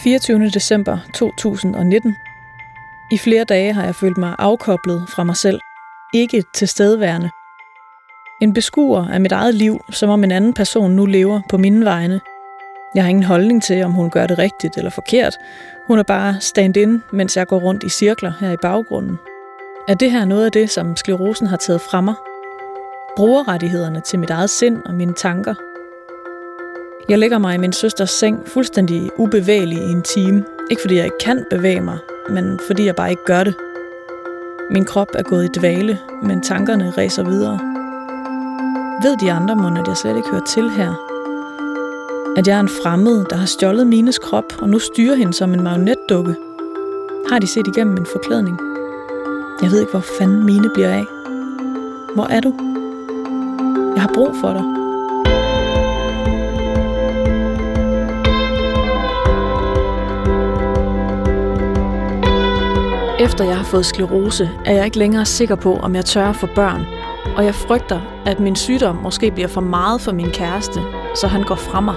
24. 0.02 0.48
december 0.48 0.98
2019. 1.14 2.16
I 3.10 3.18
flere 3.18 3.44
dage 3.44 3.72
har 3.72 3.84
jeg 3.84 3.94
følt 3.94 4.18
mig 4.18 4.34
afkoblet 4.38 5.04
fra 5.08 5.24
mig 5.24 5.36
selv. 5.36 5.60
Ikke 6.14 6.44
tilstedeværende. 6.54 7.30
En 8.42 8.52
beskuer 8.52 9.08
af 9.08 9.20
mit 9.20 9.32
eget 9.32 9.54
liv, 9.54 9.80
som 9.90 10.10
om 10.10 10.24
en 10.24 10.32
anden 10.32 10.52
person 10.52 10.90
nu 10.90 11.06
lever 11.06 11.40
på 11.48 11.58
mine 11.58 11.84
vegne. 11.84 12.20
Jeg 12.94 13.04
har 13.04 13.10
ingen 13.10 13.24
holdning 13.24 13.62
til, 13.62 13.84
om 13.84 13.92
hun 13.92 14.10
gør 14.10 14.26
det 14.26 14.38
rigtigt 14.38 14.76
eller 14.76 14.90
forkert. 14.90 15.36
Hun 15.86 15.98
er 15.98 16.02
bare 16.02 16.36
stand-in, 16.40 17.02
mens 17.12 17.36
jeg 17.36 17.46
går 17.46 17.58
rundt 17.58 17.82
i 17.84 17.88
cirkler 17.88 18.32
her 18.40 18.50
i 18.50 18.56
baggrunden. 18.62 19.18
Er 19.88 19.94
det 19.94 20.10
her 20.10 20.24
noget 20.24 20.44
af 20.44 20.52
det, 20.52 20.70
som 20.70 20.96
sklerosen 20.96 21.46
har 21.46 21.56
taget 21.56 21.80
fra 21.80 22.00
mig? 22.00 22.14
Brugerrettighederne 23.16 24.00
til 24.00 24.18
mit 24.18 24.30
eget 24.30 24.50
sind 24.50 24.82
og 24.84 24.94
mine 24.94 25.12
tanker– 25.12 25.54
jeg 27.08 27.18
lægger 27.18 27.38
mig 27.38 27.54
i 27.54 27.58
min 27.58 27.72
søsters 27.72 28.10
seng 28.10 28.48
fuldstændig 28.48 29.10
ubevægelig 29.16 29.78
i 29.78 29.90
en 29.90 30.02
time. 30.02 30.44
Ikke 30.70 30.82
fordi 30.82 30.96
jeg 30.96 31.04
ikke 31.04 31.18
kan 31.20 31.44
bevæge 31.50 31.80
mig, 31.80 31.98
men 32.30 32.60
fordi 32.66 32.84
jeg 32.84 32.96
bare 32.96 33.10
ikke 33.10 33.24
gør 33.24 33.44
det. 33.44 33.54
Min 34.70 34.84
krop 34.84 35.08
er 35.14 35.22
gået 35.22 35.44
i 35.44 35.58
dvale, 35.58 35.98
men 36.22 36.42
tankerne 36.42 36.92
racer 36.98 37.22
videre. 37.22 37.58
Ved 39.02 39.16
de 39.20 39.32
andre 39.32 39.56
må, 39.56 39.80
at 39.80 39.88
jeg 39.88 39.96
slet 39.96 40.16
ikke 40.16 40.28
hører 40.28 40.44
til 40.44 40.70
her? 40.70 40.92
At 42.36 42.46
jeg 42.46 42.56
er 42.56 42.60
en 42.60 42.68
fremmed, 42.82 43.24
der 43.30 43.36
har 43.36 43.46
stjålet 43.46 43.86
Mines 43.86 44.18
krop 44.18 44.62
og 44.62 44.68
nu 44.68 44.78
styrer 44.78 45.14
hende 45.14 45.34
som 45.34 45.54
en 45.54 45.62
magnetdukke? 45.62 46.36
Har 47.30 47.38
de 47.38 47.46
set 47.46 47.66
igennem 47.66 47.94
min 47.94 48.06
forklædning? 48.06 48.60
Jeg 49.62 49.70
ved 49.70 49.80
ikke, 49.80 49.90
hvor 49.90 50.04
fanden 50.18 50.44
Mine 50.46 50.70
bliver 50.74 50.90
af. 50.90 51.04
Hvor 52.14 52.26
er 52.30 52.40
du? 52.40 52.75
Jeg 53.96 54.02
har 54.02 54.10
brug 54.14 54.34
for 54.40 54.52
dig. 54.52 54.62
Efter 63.20 63.44
jeg 63.44 63.56
har 63.56 63.64
fået 63.64 63.86
sklerose, 63.86 64.50
er 64.64 64.74
jeg 64.74 64.84
ikke 64.84 64.98
længere 64.98 65.24
sikker 65.24 65.54
på, 65.54 65.76
om 65.76 65.94
jeg 65.94 66.04
tør 66.04 66.32
få 66.32 66.46
børn. 66.54 66.86
Og 67.36 67.44
jeg 67.44 67.54
frygter, 67.54 68.00
at 68.26 68.40
min 68.40 68.56
sygdom 68.56 68.96
måske 68.96 69.30
bliver 69.30 69.48
for 69.48 69.60
meget 69.60 70.00
for 70.00 70.12
min 70.12 70.30
kæreste, 70.30 70.80
så 71.14 71.26
han 71.26 71.42
går 71.42 71.54
fra 71.54 71.80
mig. 71.80 71.94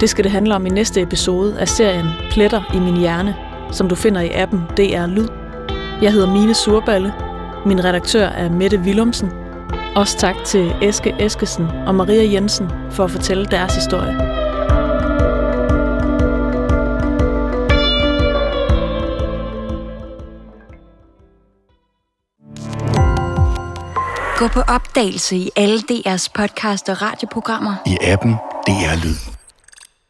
Det 0.00 0.08
skal 0.10 0.24
det 0.24 0.32
handle 0.32 0.54
om 0.54 0.66
i 0.66 0.70
næste 0.70 1.02
episode 1.02 1.58
af 1.58 1.68
serien 1.68 2.06
Pletter 2.30 2.62
i 2.74 2.78
min 2.78 2.96
hjerne, 2.96 3.36
som 3.72 3.88
du 3.88 3.94
finder 3.94 4.20
i 4.20 4.30
appen 4.30 4.60
DR 4.76 5.06
Lyd. 5.06 5.28
Jeg 6.02 6.12
hedder 6.12 6.32
Mine 6.32 6.54
Surballe. 6.54 7.14
Min 7.66 7.84
redaktør 7.84 8.26
er 8.26 8.50
Mette 8.50 8.78
Willumsen. 8.78 9.39
Også 9.96 10.18
tak 10.18 10.34
til 10.46 10.74
Eske 10.82 11.14
Eskesen 11.20 11.66
og 11.86 11.94
Maria 11.94 12.32
Jensen 12.32 12.70
for 12.90 13.04
at 13.04 13.10
fortælle 13.10 13.46
deres 13.46 13.74
historie. 13.74 14.14
Gå 24.38 24.48
på 24.48 24.60
opdagelse 24.60 25.36
i 25.36 25.50
alle 25.56 25.78
DR's 25.78 26.28
podcast 26.34 26.88
og 26.88 27.02
radioprogrammer. 27.02 27.74
I 27.86 27.98
appen 28.02 28.32
DR 28.66 29.04
Lyd. 29.04 29.39